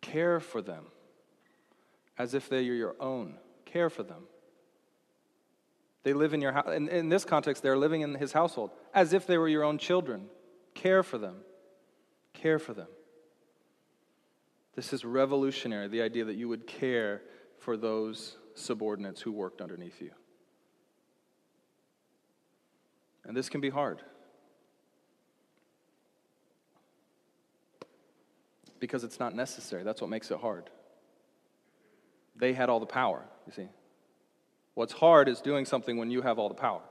[0.00, 0.86] Care for them
[2.16, 3.34] as if they are your own.
[3.72, 4.24] Care for them.
[6.02, 6.68] They live in your house.
[6.74, 9.78] In, in this context, they're living in his household as if they were your own
[9.78, 10.26] children.
[10.74, 11.36] Care for them.
[12.32, 12.88] Care for them.
[14.74, 17.22] This is revolutionary, the idea that you would care
[17.58, 20.10] for those subordinates who worked underneath you.
[23.24, 24.00] And this can be hard.
[28.78, 29.82] Because it's not necessary.
[29.82, 30.70] That's what makes it hard.
[32.36, 33.68] They had all the power, you see.
[34.74, 36.82] What's hard is doing something when you have all the power.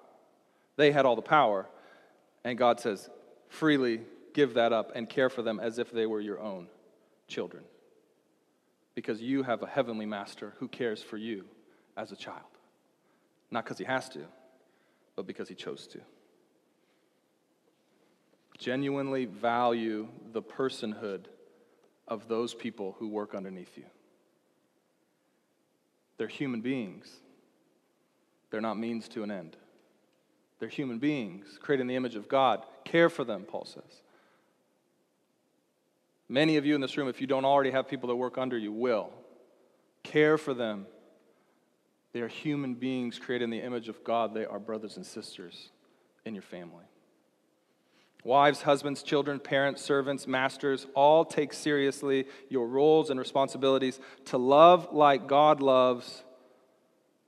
[0.76, 1.68] They had all the power,
[2.44, 3.10] and God says,
[3.50, 4.02] freely
[4.34, 6.68] give that up and care for them as if they were your own
[7.28, 7.64] children.
[8.96, 11.46] Because you have a heavenly master who cares for you
[11.98, 12.42] as a child.
[13.52, 14.26] Not because he has to,
[15.16, 16.00] but because he chose to.
[18.58, 21.26] Genuinely value the personhood
[22.08, 23.86] of those people who work underneath you.
[26.20, 27.10] They're human beings.
[28.52, 29.56] They're not means to an end.
[30.60, 32.66] They're human beings created in the image of God.
[32.84, 34.02] Care for them, Paul says.
[36.28, 38.58] Many of you in this room, if you don't already have people that work under
[38.58, 39.12] you, will.
[40.04, 40.86] Care for them.
[42.12, 44.34] They are human beings created in the image of God.
[44.34, 45.70] They are brothers and sisters
[46.26, 46.84] in your family.
[48.24, 54.90] Wives, husbands, children, parents, servants, masters, all take seriously your roles and responsibilities to love
[54.92, 56.24] like God loves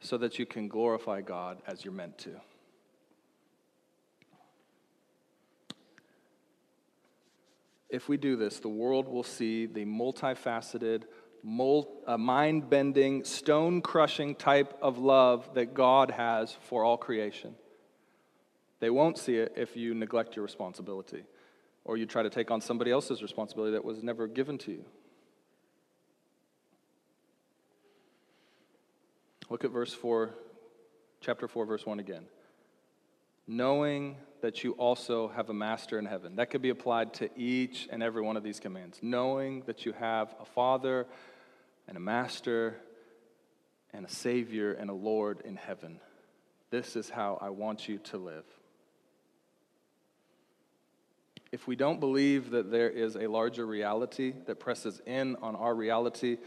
[0.01, 2.31] so that you can glorify God as you're meant to.
[7.89, 11.03] If we do this, the world will see the multifaceted,
[12.07, 17.55] uh, mind bending, stone crushing type of love that God has for all creation.
[18.81, 21.23] They won't see it if you neglect your responsibility
[21.85, 24.85] or you try to take on somebody else's responsibility that was never given to you.
[29.49, 30.31] Look at verse 4,
[31.19, 32.25] chapter 4, verse 1 again.
[33.47, 36.37] Knowing that you also have a master in heaven.
[36.37, 38.97] That could be applied to each and every one of these commands.
[39.03, 41.05] Knowing that you have a father
[41.87, 42.77] and a master
[43.93, 45.99] and a savior and a Lord in heaven.
[46.71, 48.45] This is how I want you to live.
[51.51, 55.75] If we don't believe that there is a larger reality that presses in on our
[55.75, 56.37] reality,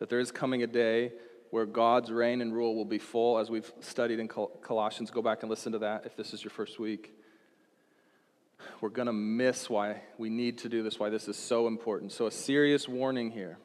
[0.00, 1.12] that there is coming a day
[1.50, 5.10] where God's reign and rule will be full, as we've studied in Colossians.
[5.10, 7.12] Go back and listen to that if this is your first week.
[8.80, 12.12] We're going to miss why we need to do this, why this is so important.
[12.12, 13.58] So, a serious warning here.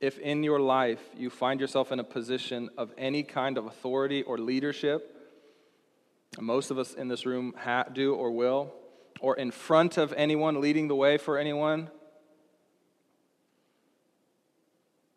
[0.00, 4.22] If in your life you find yourself in a position of any kind of authority
[4.22, 5.10] or leadership,
[6.40, 7.54] most of us in this room
[7.92, 8.74] do or will,
[9.20, 11.90] or in front of anyone, leading the way for anyone,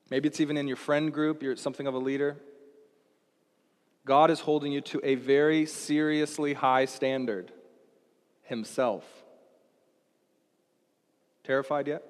[0.09, 2.37] Maybe it's even in your friend group, you're something of a leader.
[4.05, 7.51] God is holding you to a very seriously high standard
[8.43, 9.03] Himself.
[11.43, 12.03] Terrified yet?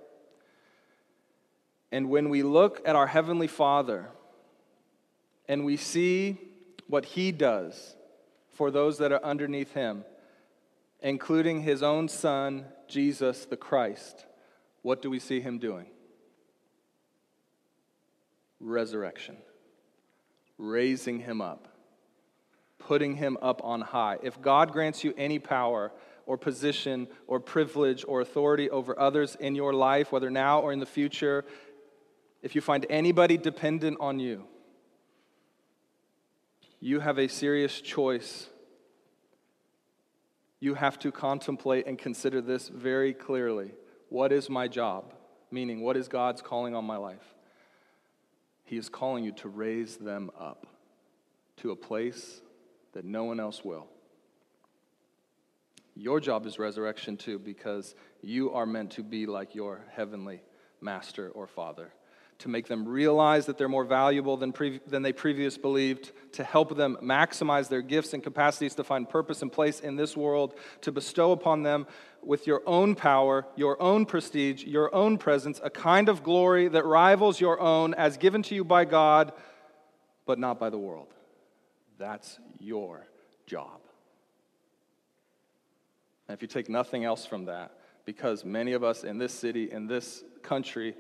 [1.91, 4.09] And when we look at our Heavenly Father
[5.47, 6.38] and we see
[6.88, 7.95] what He does
[8.51, 10.03] for those that are underneath Him,
[11.01, 14.25] including His own Son, Jesus the Christ,
[14.81, 15.87] what do we see Him doing?
[18.59, 19.37] Resurrection,
[20.57, 21.67] raising Him up,
[22.79, 24.17] putting Him up on high.
[24.23, 25.91] If God grants you any power,
[26.27, 30.79] or position or privilege or authority over others in your life, whether now or in
[30.79, 31.43] the future,
[32.43, 34.45] if you find anybody dependent on you,
[36.79, 38.49] you have a serious choice.
[40.59, 43.71] You have to contemplate and consider this very clearly.
[44.09, 45.13] What is my job?
[45.51, 47.35] Meaning, what is God's calling on my life?
[48.63, 50.67] He is calling you to raise them up
[51.57, 52.41] to a place
[52.93, 53.87] that no one else will.
[55.95, 60.41] Your job is resurrection too, because you are meant to be like your heavenly
[60.81, 61.91] master or father
[62.39, 66.43] to make them realize that they're more valuable than, pre- than they previously believed, to
[66.43, 70.53] help them maximize their gifts and capacities to find purpose and place in this world,
[70.81, 71.88] to bestow upon them
[72.21, 76.85] with your own power, your own prestige, your own presence, a kind of glory that
[76.85, 79.31] rivals your own as given to you by God,
[80.25, 81.13] but not by the world.
[81.97, 83.07] That's your
[83.47, 83.79] job.
[86.27, 87.71] And if you take nothing else from that,
[88.05, 90.95] because many of us in this city, in this country,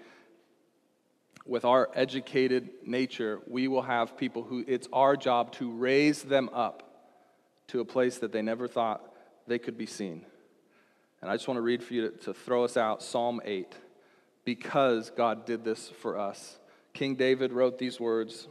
[1.47, 6.49] with our educated nature, we will have people who it's our job to raise them
[6.53, 6.83] up
[7.67, 9.13] to a place that they never thought
[9.47, 10.25] they could be seen.
[11.21, 13.75] And I just want to read for you to, to throw us out Psalm 8
[14.45, 16.57] because God did this for us.
[16.93, 18.47] King David wrote these words.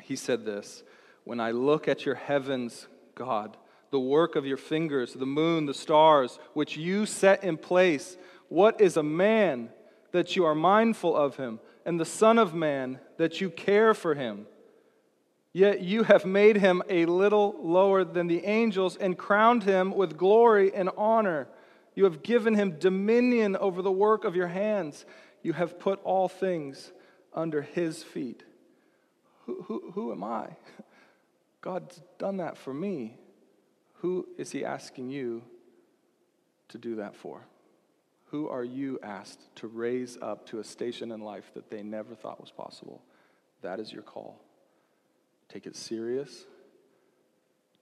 [0.00, 0.82] He said this
[1.24, 3.56] When I look at your heavens, God,
[3.90, 8.16] the work of your fingers, the moon, the stars, which you set in place,
[8.48, 9.70] what is a man
[10.12, 11.60] that you are mindful of him?
[11.84, 14.46] And the Son of Man that you care for him.
[15.52, 20.16] Yet you have made him a little lower than the angels and crowned him with
[20.16, 21.48] glory and honor.
[21.94, 25.04] You have given him dominion over the work of your hands.
[25.42, 26.92] You have put all things
[27.34, 28.42] under his feet.
[29.44, 30.56] Who, who, who am I?
[31.60, 33.18] God's done that for me.
[33.96, 35.42] Who is he asking you
[36.68, 37.42] to do that for?
[38.32, 42.14] Who are you asked to raise up to a station in life that they never
[42.14, 43.02] thought was possible?
[43.60, 44.40] That is your call.
[45.50, 46.46] Take it serious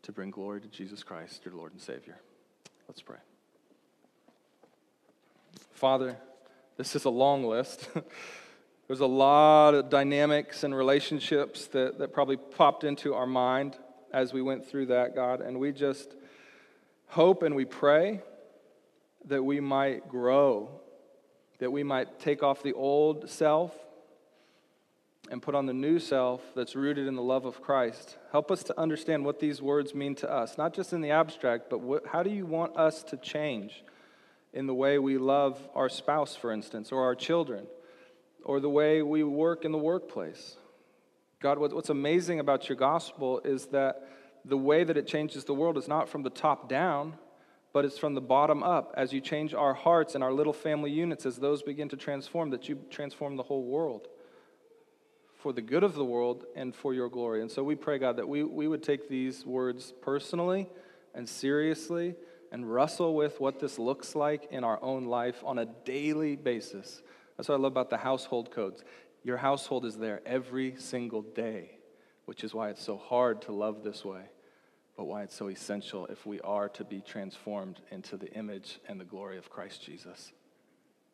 [0.03, 2.19] to bring glory to Jesus Christ, your Lord and Savior.
[2.89, 3.19] Let's pray.
[5.71, 6.17] Father,
[6.77, 7.89] this is a long list.
[8.89, 13.79] There's a lot of dynamics and relationships that, that probably popped into our mind
[14.13, 15.43] as we went through that, God.
[15.43, 16.17] And we just
[17.07, 18.23] hope and we pray
[19.27, 20.81] that we might grow,
[21.59, 23.75] that we might take off the old self
[25.31, 28.17] and put on the new self that's rooted in the love of Christ.
[28.33, 31.71] Help us to understand what these words mean to us, not just in the abstract,
[31.71, 33.85] but what, how do you want us to change
[34.53, 37.67] in the way we love our spouse, for instance, or our children,
[38.45, 40.57] or the way we work in the workplace?
[41.41, 44.09] God, what's amazing about your gospel is that
[44.45, 47.15] the way that it changes the world is not from the top down
[47.73, 48.93] but it's from the bottom up.
[48.97, 52.51] As you change our hearts and our little family units as those begin to transform
[52.51, 54.09] that you transform the whole world
[55.37, 57.41] for the good of the world and for your glory.
[57.41, 60.69] And so we pray god that we, we would take these words personally
[61.15, 62.15] and seriously
[62.53, 67.03] and wrestle with what this looks like in our own life on a daily basis.
[67.37, 68.85] That's what i love about the household codes.
[69.23, 71.81] Your household is there every single day
[72.31, 74.23] which is why it's so hard to love this way
[75.01, 79.01] but why it's so essential if we are to be transformed into the image and
[79.01, 80.31] the glory of Christ Jesus,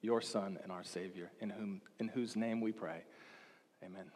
[0.03, 3.05] your Son and our Savior, in, whom, in whose name we pray.
[3.85, 4.07] Amen.